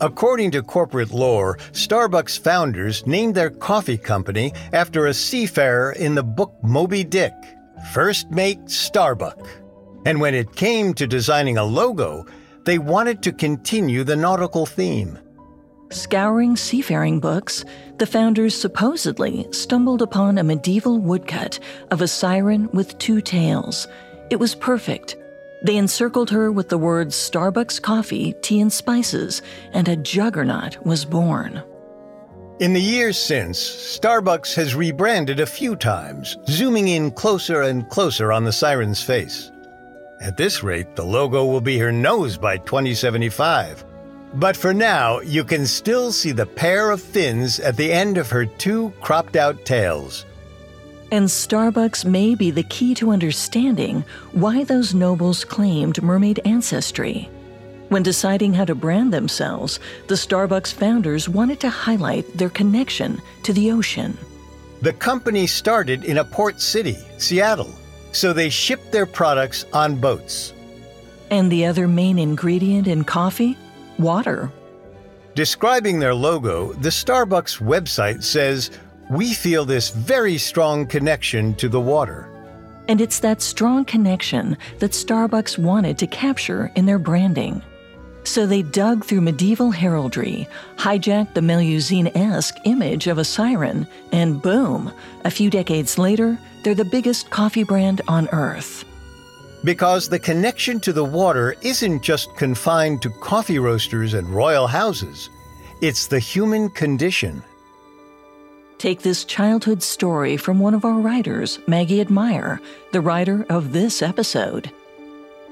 According 0.02 0.50
to 0.50 0.62
corporate 0.62 1.12
lore, 1.12 1.56
Starbucks 1.72 2.38
founders 2.38 3.06
named 3.06 3.34
their 3.34 3.48
coffee 3.48 3.96
company 3.96 4.52
after 4.74 5.06
a 5.06 5.14
seafarer 5.14 5.92
in 5.92 6.14
the 6.14 6.22
book 6.22 6.52
Moby 6.62 7.02
Dick, 7.02 7.32
First 7.94 8.30
Mate 8.30 8.68
Starbuck. 8.68 9.48
And 10.04 10.20
when 10.20 10.34
it 10.34 10.54
came 10.56 10.92
to 10.94 11.06
designing 11.06 11.56
a 11.56 11.64
logo, 11.64 12.26
they 12.64 12.78
wanted 12.78 13.22
to 13.22 13.32
continue 13.32 14.04
the 14.04 14.16
nautical 14.16 14.66
theme. 14.66 15.18
Scouring 15.90 16.56
seafaring 16.56 17.20
books, 17.20 17.64
the 17.98 18.06
founders 18.06 18.54
supposedly 18.54 19.46
stumbled 19.52 20.02
upon 20.02 20.38
a 20.38 20.44
medieval 20.44 20.98
woodcut 20.98 21.58
of 21.90 22.02
a 22.02 22.08
siren 22.08 22.68
with 22.72 22.98
two 22.98 23.20
tails. 23.20 23.86
It 24.30 24.36
was 24.36 24.54
perfect 24.54 25.16
they 25.62 25.76
encircled 25.76 26.30
her 26.30 26.52
with 26.52 26.68
the 26.68 26.78
words 26.78 27.16
Starbucks 27.16 27.80
coffee, 27.80 28.34
tea, 28.42 28.60
and 28.60 28.72
spices, 28.72 29.42
and 29.72 29.88
a 29.88 29.96
juggernaut 29.96 30.84
was 30.84 31.04
born. 31.04 31.62
In 32.60 32.72
the 32.72 32.80
years 32.80 33.18
since, 33.18 33.58
Starbucks 33.58 34.54
has 34.54 34.74
rebranded 34.74 35.40
a 35.40 35.46
few 35.46 35.74
times, 35.76 36.36
zooming 36.48 36.88
in 36.88 37.10
closer 37.10 37.62
and 37.62 37.88
closer 37.88 38.32
on 38.32 38.44
the 38.44 38.52
siren's 38.52 39.02
face. 39.02 39.50
At 40.22 40.36
this 40.36 40.62
rate, 40.62 40.94
the 40.94 41.04
logo 41.04 41.44
will 41.44 41.60
be 41.60 41.78
her 41.78 41.92
nose 41.92 42.38
by 42.38 42.58
2075. 42.58 43.84
But 44.36 44.54
for 44.54 44.74
now, 44.74 45.20
you 45.20 45.44
can 45.44 45.66
still 45.66 46.12
see 46.12 46.30
the 46.30 46.44
pair 46.44 46.90
of 46.90 47.00
fins 47.00 47.58
at 47.58 47.78
the 47.78 47.90
end 47.90 48.18
of 48.18 48.28
her 48.28 48.44
two 48.44 48.92
cropped 49.00 49.34
out 49.34 49.64
tails. 49.64 50.26
And 51.10 51.26
Starbucks 51.26 52.04
may 52.04 52.34
be 52.34 52.50
the 52.50 52.64
key 52.64 52.94
to 52.96 53.12
understanding 53.12 54.04
why 54.32 54.64
those 54.64 54.92
nobles 54.92 55.42
claimed 55.42 56.02
mermaid 56.02 56.40
ancestry. 56.44 57.30
When 57.88 58.02
deciding 58.02 58.52
how 58.52 58.66
to 58.66 58.74
brand 58.74 59.10
themselves, 59.10 59.80
the 60.06 60.16
Starbucks 60.16 60.74
founders 60.74 61.30
wanted 61.30 61.58
to 61.60 61.70
highlight 61.70 62.30
their 62.36 62.50
connection 62.50 63.22
to 63.44 63.54
the 63.54 63.72
ocean. 63.72 64.18
The 64.82 64.92
company 64.92 65.46
started 65.46 66.04
in 66.04 66.18
a 66.18 66.24
port 66.24 66.60
city, 66.60 66.98
Seattle, 67.16 67.74
so 68.12 68.34
they 68.34 68.50
shipped 68.50 68.92
their 68.92 69.06
products 69.06 69.64
on 69.72 69.96
boats. 69.96 70.52
And 71.30 71.50
the 71.50 71.64
other 71.64 71.88
main 71.88 72.18
ingredient 72.18 72.86
in 72.86 73.04
coffee? 73.04 73.56
Water. 73.98 74.52
Describing 75.34 75.98
their 75.98 76.14
logo, 76.14 76.72
the 76.74 76.88
Starbucks 76.88 77.60
website 77.60 78.22
says 78.22 78.70
we 79.10 79.34
feel 79.34 79.64
this 79.64 79.90
very 79.90 80.38
strong 80.38 80.86
connection 80.86 81.54
to 81.56 81.68
the 81.68 81.80
water. 81.80 82.28
And 82.88 83.00
it's 83.00 83.18
that 83.20 83.42
strong 83.42 83.84
connection 83.84 84.56
that 84.78 84.92
Starbucks 84.92 85.58
wanted 85.58 85.98
to 85.98 86.06
capture 86.06 86.70
in 86.74 86.86
their 86.86 86.98
branding. 86.98 87.62
So 88.24 88.46
they 88.46 88.62
dug 88.62 89.04
through 89.04 89.20
medieval 89.20 89.70
heraldry, 89.70 90.48
hijacked 90.76 91.34
the 91.34 91.40
Melusine 91.40 92.10
esque 92.16 92.56
image 92.64 93.06
of 93.06 93.18
a 93.18 93.24
siren, 93.24 93.86
and 94.10 94.42
boom, 94.42 94.92
a 95.24 95.30
few 95.30 95.50
decades 95.50 95.98
later, 95.98 96.38
they're 96.62 96.74
the 96.74 96.84
biggest 96.84 97.30
coffee 97.30 97.62
brand 97.62 98.00
on 98.08 98.28
earth. 98.32 98.84
Because 99.66 100.08
the 100.08 100.20
connection 100.20 100.78
to 100.78 100.92
the 100.92 101.04
water 101.04 101.56
isn't 101.60 102.00
just 102.00 102.36
confined 102.36 103.02
to 103.02 103.10
coffee 103.10 103.58
roasters 103.58 104.14
and 104.14 104.28
royal 104.28 104.68
houses, 104.68 105.28
it's 105.80 106.06
the 106.06 106.20
human 106.20 106.70
condition. 106.70 107.42
Take 108.78 109.02
this 109.02 109.24
childhood 109.24 109.82
story 109.82 110.36
from 110.36 110.60
one 110.60 110.72
of 110.72 110.84
our 110.84 111.00
writers, 111.00 111.58
Maggie 111.66 112.00
Admire, 112.00 112.60
the 112.92 113.00
writer 113.00 113.44
of 113.48 113.72
this 113.72 114.02
episode. 114.02 114.70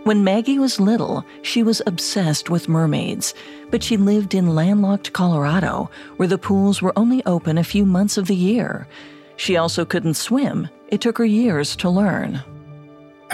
When 0.05 0.23
Maggie 0.23 0.61
was 0.61 0.79
little, 0.79 1.25
she 1.43 1.65
was 1.65 1.83
obsessed 1.85 2.49
with 2.49 2.69
mermaids, 2.69 3.35
but 3.73 3.83
she 3.83 3.97
lived 3.97 4.33
in 4.33 4.55
landlocked 4.55 5.13
Colorado, 5.13 5.91
where 6.19 6.29
the 6.29 6.39
pools 6.39 6.81
were 6.81 6.97
only 6.97 7.27
open 7.27 7.59
a 7.59 7.65
few 7.65 7.85
months 7.85 8.17
of 8.17 8.29
the 8.29 8.37
year. 8.37 8.87
She 9.35 9.57
also 9.57 9.85
couldn't 9.85 10.15
swim. 10.15 10.69
It 10.87 11.01
took 11.01 11.19
her 11.19 11.25
years 11.25 11.75
to 11.77 11.91
learn. 11.91 12.45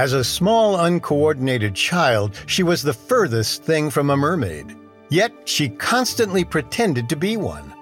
As 0.01 0.14
a 0.14 0.24
small, 0.24 0.80
uncoordinated 0.80 1.74
child, 1.74 2.34
she 2.46 2.62
was 2.62 2.80
the 2.80 2.94
furthest 2.94 3.64
thing 3.64 3.90
from 3.90 4.09
a 4.09 4.16
mermaid. 4.16 4.74
Yet 5.11 5.30
she 5.44 5.68
constantly 5.68 6.42
pretended 6.42 7.07
to 7.11 7.16
be 7.16 7.36
one. 7.36 7.74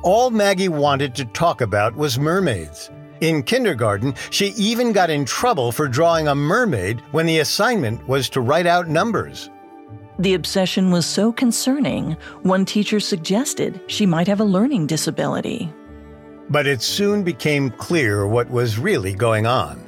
All 0.00 0.30
Maggie 0.30 0.70
wanted 0.70 1.14
to 1.16 1.26
talk 1.26 1.60
about 1.60 1.94
was 1.94 2.18
mermaids. 2.18 2.88
In 3.20 3.42
kindergarten, 3.42 4.14
she 4.30 4.54
even 4.56 4.92
got 4.92 5.10
in 5.10 5.26
trouble 5.26 5.70
for 5.70 5.86
drawing 5.86 6.28
a 6.28 6.34
mermaid 6.34 7.02
when 7.12 7.26
the 7.26 7.40
assignment 7.40 8.08
was 8.08 8.30
to 8.30 8.40
write 8.40 8.66
out 8.66 8.88
numbers. 8.88 9.50
The 10.18 10.32
obsession 10.32 10.90
was 10.90 11.04
so 11.04 11.30
concerning, 11.30 12.16
one 12.40 12.64
teacher 12.64 13.00
suggested 13.00 13.82
she 13.86 14.06
might 14.06 14.28
have 14.28 14.40
a 14.40 14.44
learning 14.44 14.86
disability. 14.86 15.70
But 16.48 16.66
it 16.66 16.80
soon 16.80 17.22
became 17.22 17.68
clear 17.68 18.26
what 18.26 18.48
was 18.48 18.78
really 18.78 19.12
going 19.12 19.44
on. 19.44 19.85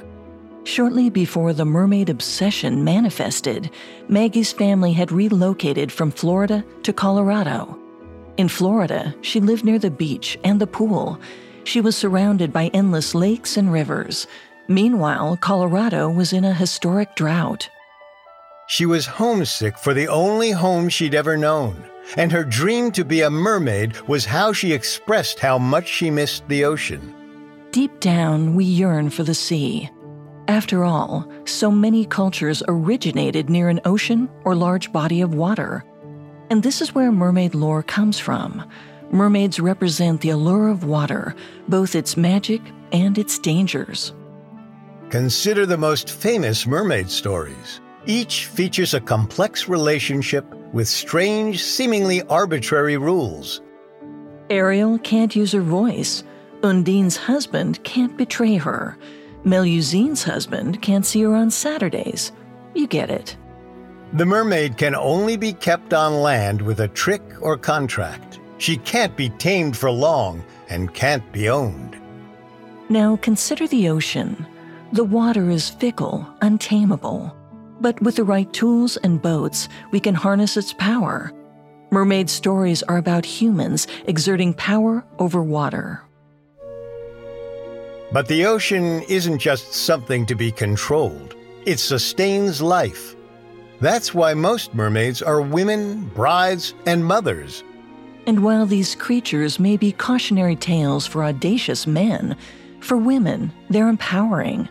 Shortly 0.63 1.09
before 1.09 1.53
the 1.53 1.65
mermaid 1.65 2.09
obsession 2.09 2.83
manifested, 2.83 3.71
Maggie's 4.07 4.51
family 4.51 4.93
had 4.93 5.11
relocated 5.11 5.91
from 5.91 6.11
Florida 6.11 6.63
to 6.83 6.93
Colorado. 6.93 7.77
In 8.37 8.47
Florida, 8.47 9.15
she 9.21 9.39
lived 9.39 9.65
near 9.65 9.79
the 9.79 9.91
beach 9.91 10.37
and 10.43 10.61
the 10.61 10.67
pool. 10.67 11.19
She 11.63 11.81
was 11.81 11.97
surrounded 11.97 12.53
by 12.53 12.67
endless 12.67 13.15
lakes 13.15 13.57
and 13.57 13.71
rivers. 13.71 14.27
Meanwhile, 14.67 15.37
Colorado 15.37 16.09
was 16.09 16.31
in 16.33 16.45
a 16.45 16.53
historic 16.53 17.15
drought. 17.15 17.69
She 18.67 18.85
was 18.85 19.07
homesick 19.07 19.77
for 19.77 19.93
the 19.95 20.07
only 20.07 20.51
home 20.51 20.89
she'd 20.89 21.15
ever 21.15 21.35
known, 21.35 21.83
and 22.15 22.31
her 22.31 22.43
dream 22.43 22.91
to 22.91 23.03
be 23.03 23.21
a 23.21 23.29
mermaid 23.29 23.99
was 24.07 24.25
how 24.25 24.53
she 24.53 24.73
expressed 24.73 25.39
how 25.39 25.57
much 25.57 25.87
she 25.87 26.11
missed 26.11 26.47
the 26.47 26.63
ocean. 26.65 27.15
Deep 27.71 27.99
down, 27.99 28.55
we 28.55 28.63
yearn 28.63 29.09
for 29.09 29.23
the 29.23 29.33
sea. 29.33 29.89
After 30.49 30.83
all, 30.83 31.31
so 31.45 31.69
many 31.69 32.05
cultures 32.05 32.63
originated 32.67 33.51
near 33.51 33.69
an 33.69 33.81
ocean 33.85 34.27
or 34.43 34.55
large 34.55 34.91
body 34.91 35.21
of 35.21 35.35
water. 35.35 35.85
And 36.49 36.63
this 36.63 36.81
is 36.81 36.95
where 36.95 37.11
mermaid 37.11 37.53
lore 37.53 37.83
comes 37.83 38.17
from. 38.17 38.67
Mermaids 39.11 39.59
represent 39.59 40.21
the 40.21 40.31
allure 40.31 40.69
of 40.69 40.83
water, 40.83 41.35
both 41.67 41.93
its 41.93 42.17
magic 42.17 42.61
and 42.91 43.19
its 43.19 43.37
dangers. 43.37 44.11
Consider 45.11 45.67
the 45.67 45.77
most 45.77 46.09
famous 46.09 46.65
mermaid 46.65 47.11
stories. 47.11 47.79
Each 48.07 48.47
features 48.47 48.95
a 48.95 49.01
complex 49.01 49.69
relationship 49.69 50.51
with 50.73 50.87
strange, 50.87 51.63
seemingly 51.63 52.23
arbitrary 52.23 52.97
rules. 52.97 53.61
Ariel 54.49 54.97
can't 54.97 55.35
use 55.35 55.51
her 55.51 55.61
voice. 55.61 56.23
Undine's 56.63 57.17
husband 57.17 57.83
can't 57.83 58.17
betray 58.17 58.55
her. 58.55 58.97
Melusine's 59.43 60.23
husband 60.23 60.81
can't 60.81 61.05
see 61.05 61.21
her 61.21 61.33
on 61.33 61.49
Saturdays. 61.49 62.31
You 62.73 62.87
get 62.87 63.09
it. 63.09 63.35
The 64.13 64.25
mermaid 64.25 64.77
can 64.77 64.95
only 64.95 65.37
be 65.37 65.53
kept 65.53 65.93
on 65.93 66.21
land 66.21 66.61
with 66.61 66.79
a 66.79 66.87
trick 66.87 67.21
or 67.41 67.57
contract. 67.57 68.39
She 68.57 68.77
can't 68.77 69.15
be 69.15 69.29
tamed 69.29 69.77
for 69.77 69.91
long 69.91 70.43
and 70.67 70.93
can't 70.93 71.31
be 71.31 71.49
owned. 71.49 71.95
Now 72.89 73.17
consider 73.17 73.67
the 73.67 73.87
ocean. 73.89 74.45
The 74.93 75.03
water 75.03 75.49
is 75.49 75.69
fickle, 75.69 76.27
untamable. 76.41 77.35
But 77.79 78.01
with 78.01 78.15
the 78.15 78.23
right 78.23 78.51
tools 78.51 78.97
and 78.97 79.21
boats, 79.21 79.69
we 79.91 79.99
can 79.99 80.15
harness 80.15 80.57
its 80.57 80.73
power. 80.73 81.31
Mermaid 81.91 82.29
stories 82.29 82.83
are 82.83 82.97
about 82.97 83.25
humans 83.25 83.87
exerting 84.05 84.53
power 84.53 85.05
over 85.19 85.41
water. 85.41 86.03
But 88.11 88.27
the 88.27 88.45
ocean 88.45 89.03
isn't 89.03 89.37
just 89.37 89.73
something 89.73 90.25
to 90.25 90.35
be 90.35 90.51
controlled, 90.51 91.35
it 91.65 91.79
sustains 91.79 92.61
life. 92.61 93.15
That's 93.81 94.13
why 94.13 94.33
most 94.33 94.73
mermaids 94.73 95.21
are 95.21 95.41
women, 95.41 96.05
brides, 96.09 96.73
and 96.85 97.05
mothers. 97.05 97.63
And 98.25 98.43
while 98.43 98.65
these 98.65 98.95
creatures 98.95 99.59
may 99.59 99.77
be 99.77 99.91
cautionary 99.91 100.55
tales 100.55 101.05
for 101.05 101.23
audacious 101.23 101.85
men, 101.85 102.35
for 102.79 102.97
women, 102.97 103.51
they're 103.69 103.87
empowering. 103.87 104.67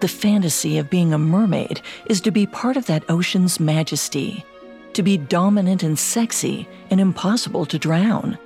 The 0.00 0.08
fantasy 0.08 0.78
of 0.78 0.90
being 0.90 1.12
a 1.12 1.18
mermaid 1.18 1.80
is 2.06 2.20
to 2.22 2.30
be 2.30 2.46
part 2.46 2.76
of 2.76 2.86
that 2.86 3.08
ocean's 3.10 3.58
majesty, 3.58 4.44
to 4.92 5.02
be 5.02 5.16
dominant 5.16 5.82
and 5.82 5.98
sexy 5.98 6.68
and 6.90 7.00
impossible 7.00 7.66
to 7.66 7.78
drown, 7.78 8.38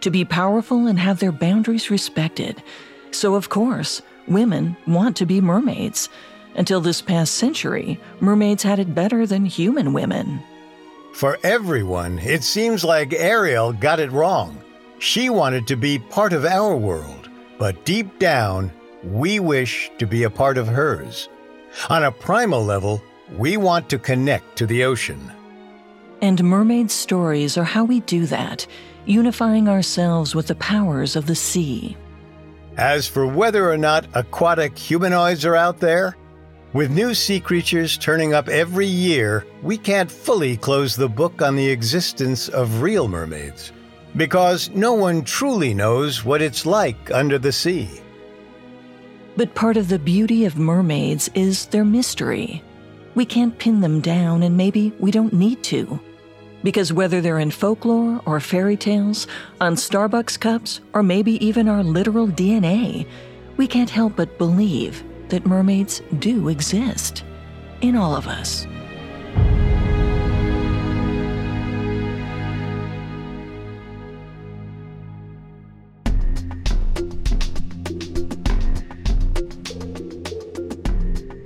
to 0.00 0.10
be 0.10 0.24
powerful 0.24 0.86
and 0.86 0.98
have 0.98 1.18
their 1.18 1.32
boundaries 1.32 1.90
respected. 1.90 2.62
So, 3.16 3.34
of 3.34 3.48
course, 3.48 4.02
women 4.28 4.76
want 4.86 5.16
to 5.16 5.24
be 5.24 5.40
mermaids. 5.40 6.10
Until 6.54 6.82
this 6.82 7.00
past 7.00 7.36
century, 7.36 7.98
mermaids 8.20 8.62
had 8.62 8.78
it 8.78 8.94
better 8.94 9.26
than 9.26 9.46
human 9.46 9.94
women. 9.94 10.42
For 11.14 11.38
everyone, 11.42 12.18
it 12.18 12.44
seems 12.44 12.84
like 12.84 13.14
Ariel 13.14 13.72
got 13.72 14.00
it 14.00 14.12
wrong. 14.12 14.62
She 14.98 15.30
wanted 15.30 15.66
to 15.68 15.76
be 15.76 15.98
part 15.98 16.34
of 16.34 16.44
our 16.44 16.76
world, 16.76 17.30
but 17.58 17.86
deep 17.86 18.18
down, 18.18 18.70
we 19.02 19.40
wish 19.40 19.90
to 19.96 20.06
be 20.06 20.24
a 20.24 20.30
part 20.30 20.58
of 20.58 20.68
hers. 20.68 21.30
On 21.88 22.04
a 22.04 22.12
primal 22.12 22.62
level, 22.62 23.02
we 23.38 23.56
want 23.56 23.88
to 23.88 23.98
connect 23.98 24.56
to 24.56 24.66
the 24.66 24.84
ocean. 24.84 25.32
And 26.20 26.44
mermaid 26.44 26.90
stories 26.90 27.56
are 27.56 27.64
how 27.64 27.84
we 27.84 28.00
do 28.00 28.26
that, 28.26 28.66
unifying 29.06 29.70
ourselves 29.70 30.34
with 30.34 30.48
the 30.48 30.54
powers 30.56 31.16
of 31.16 31.24
the 31.24 31.34
sea. 31.34 31.96
As 32.76 33.08
for 33.08 33.26
whether 33.26 33.70
or 33.70 33.78
not 33.78 34.06
aquatic 34.14 34.76
humanoids 34.76 35.46
are 35.46 35.56
out 35.56 35.78
there, 35.78 36.14
with 36.74 36.90
new 36.90 37.14
sea 37.14 37.40
creatures 37.40 37.96
turning 37.96 38.34
up 38.34 38.48
every 38.48 38.86
year, 38.86 39.46
we 39.62 39.78
can't 39.78 40.10
fully 40.10 40.58
close 40.58 40.94
the 40.94 41.08
book 41.08 41.40
on 41.40 41.56
the 41.56 41.70
existence 41.70 42.50
of 42.50 42.82
real 42.82 43.08
mermaids, 43.08 43.72
because 44.16 44.68
no 44.70 44.92
one 44.92 45.24
truly 45.24 45.72
knows 45.72 46.22
what 46.22 46.42
it's 46.42 46.66
like 46.66 47.10
under 47.10 47.38
the 47.38 47.52
sea. 47.52 47.88
But 49.36 49.54
part 49.54 49.78
of 49.78 49.88
the 49.88 49.98
beauty 49.98 50.44
of 50.44 50.58
mermaids 50.58 51.30
is 51.34 51.66
their 51.66 51.84
mystery. 51.84 52.62
We 53.14 53.24
can't 53.24 53.58
pin 53.58 53.80
them 53.80 54.02
down, 54.02 54.42
and 54.42 54.54
maybe 54.54 54.92
we 54.98 55.10
don't 55.10 55.32
need 55.32 55.62
to. 55.64 55.98
Because 56.66 56.92
whether 56.92 57.20
they're 57.20 57.38
in 57.38 57.52
folklore 57.52 58.20
or 58.26 58.40
fairy 58.40 58.76
tales, 58.76 59.28
on 59.60 59.76
Starbucks 59.76 60.40
cups, 60.40 60.80
or 60.94 61.02
maybe 61.04 61.34
even 61.46 61.68
our 61.68 61.84
literal 61.84 62.26
DNA, 62.26 63.06
we 63.56 63.68
can't 63.68 63.88
help 63.88 64.16
but 64.16 64.36
believe 64.36 65.04
that 65.28 65.46
mermaids 65.46 66.02
do 66.18 66.48
exist 66.48 67.22
in 67.82 67.94
all 67.94 68.16
of 68.16 68.26
us. 68.26 68.66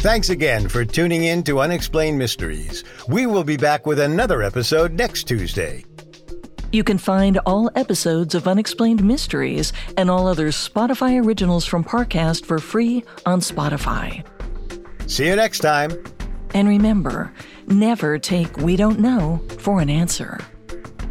Thanks 0.01 0.31
again 0.31 0.67
for 0.67 0.83
tuning 0.83 1.25
in 1.25 1.43
to 1.43 1.61
Unexplained 1.61 2.19
Mysteries. 2.19 2.85
We 3.07 3.27
will 3.27 3.45
be 3.45 3.59
back 3.59 3.85
with 3.85 4.01
another 4.01 4.43
episode 4.43 4.93
next 4.93 5.25
Tuesday. 5.25 5.85
You 6.73 6.85
can 6.85 6.97
find 6.97 7.37
all 7.45 7.71
episodes 7.75 8.35
of 8.35 8.49
Unexplained 8.49 9.05
Mysteries 9.05 9.75
and 9.99 10.11
all 10.11 10.27
other 10.27 10.49
Spotify 10.49 11.23
originals 11.23 11.67
from 11.67 11.85
Parcast 11.85 12.47
for 12.47 12.59
free 12.59 13.05
on 13.27 13.41
Spotify. 13.41 14.25
See 15.07 15.27
you 15.27 15.37
next 15.37 15.59
time. 15.59 15.93
And 16.55 16.67
remember, 16.67 17.31
never 17.67 18.19
take 18.19 18.57
We 18.57 18.77
Don't 18.77 19.01
Know 19.01 19.45
for 19.59 19.83
an 19.83 19.91
answer. 19.91 20.41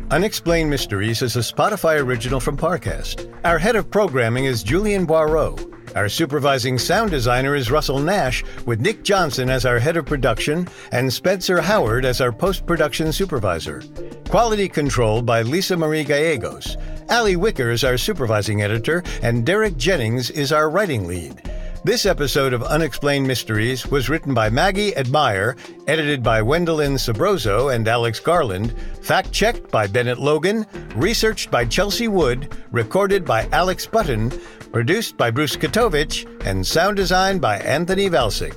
Unexplained 0.10 0.72
Mysteries 0.72 1.22
is 1.22 1.36
a 1.36 1.42
Spotify 1.42 2.02
original 2.02 2.40
from 2.40 2.58
Parcast. 2.58 3.32
Our 3.44 3.60
head 3.60 3.76
of 3.76 3.92
programming 3.92 4.46
is 4.46 4.64
Julian 4.64 5.06
Boireau. 5.06 5.68
Our 5.96 6.08
supervising 6.08 6.78
sound 6.78 7.10
designer 7.10 7.56
is 7.56 7.72
Russell 7.72 8.00
Nash, 8.00 8.44
with 8.66 8.80
Nick 8.80 9.04
Johnson 9.04 9.50
as 9.50 9.66
our 9.66 9.80
head 9.80 9.98
of 9.98 10.06
production 10.06 10.68
and 10.92 11.12
Spencer 11.12 11.62
Howard 11.62 12.06
as 12.06 12.22
our 12.22 12.32
post 12.32 12.66
production 12.68 13.12
supervisor. 13.12 13.82
Quality 14.30 14.70
control 14.70 15.24
by 15.24 15.42
Lisa 15.42 15.76
Marie 15.76 16.04
Gallegos. 16.04 16.78
Ali 17.10 17.36
Wicker 17.36 17.72
is 17.72 17.84
our 17.84 17.98
supervising 17.98 18.62
editor, 18.62 19.04
and 19.24 19.46
Derek 19.46 19.78
Jennings 19.78 20.30
is 20.30 20.52
our 20.52 20.70
writing 20.70 21.08
lead. 21.08 21.42
This 21.86 22.06
episode 22.06 22.52
of 22.52 22.62
Unexplained 22.62 23.26
Mysteries 23.26 23.88
was 23.88 24.10
written 24.10 24.34
by 24.34 24.50
Maggie 24.50 24.96
Admire, 24.98 25.56
edited 25.88 26.22
by 26.22 26.42
Wendelin 26.42 27.00
Sabroso 27.00 27.74
and 27.74 27.88
Alex 27.88 28.20
Garland, 28.20 28.76
fact 29.02 29.32
checked 29.32 29.72
by 29.72 29.88
Bennett 29.88 30.20
Logan, 30.20 30.66
researched 30.94 31.50
by 31.50 31.64
Chelsea 31.64 32.10
Wood, 32.10 32.54
recorded 32.72 33.24
by 33.24 33.48
Alex 33.54 33.88
Button, 33.88 34.30
produced 34.72 35.17
by 35.17 35.32
Bruce 35.32 35.55
Katovich, 35.55 36.26
and 36.45 36.65
sound 36.65 36.97
designed 36.97 37.41
by 37.41 37.57
Anthony 37.59 38.09
Valsic. 38.09 38.55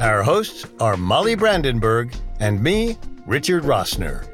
Our 0.00 0.22
hosts 0.22 0.66
are 0.80 0.96
Molly 0.96 1.34
Brandenburg 1.34 2.14
and 2.40 2.62
me, 2.62 2.98
Richard 3.26 3.62
Rossner. 3.62 4.31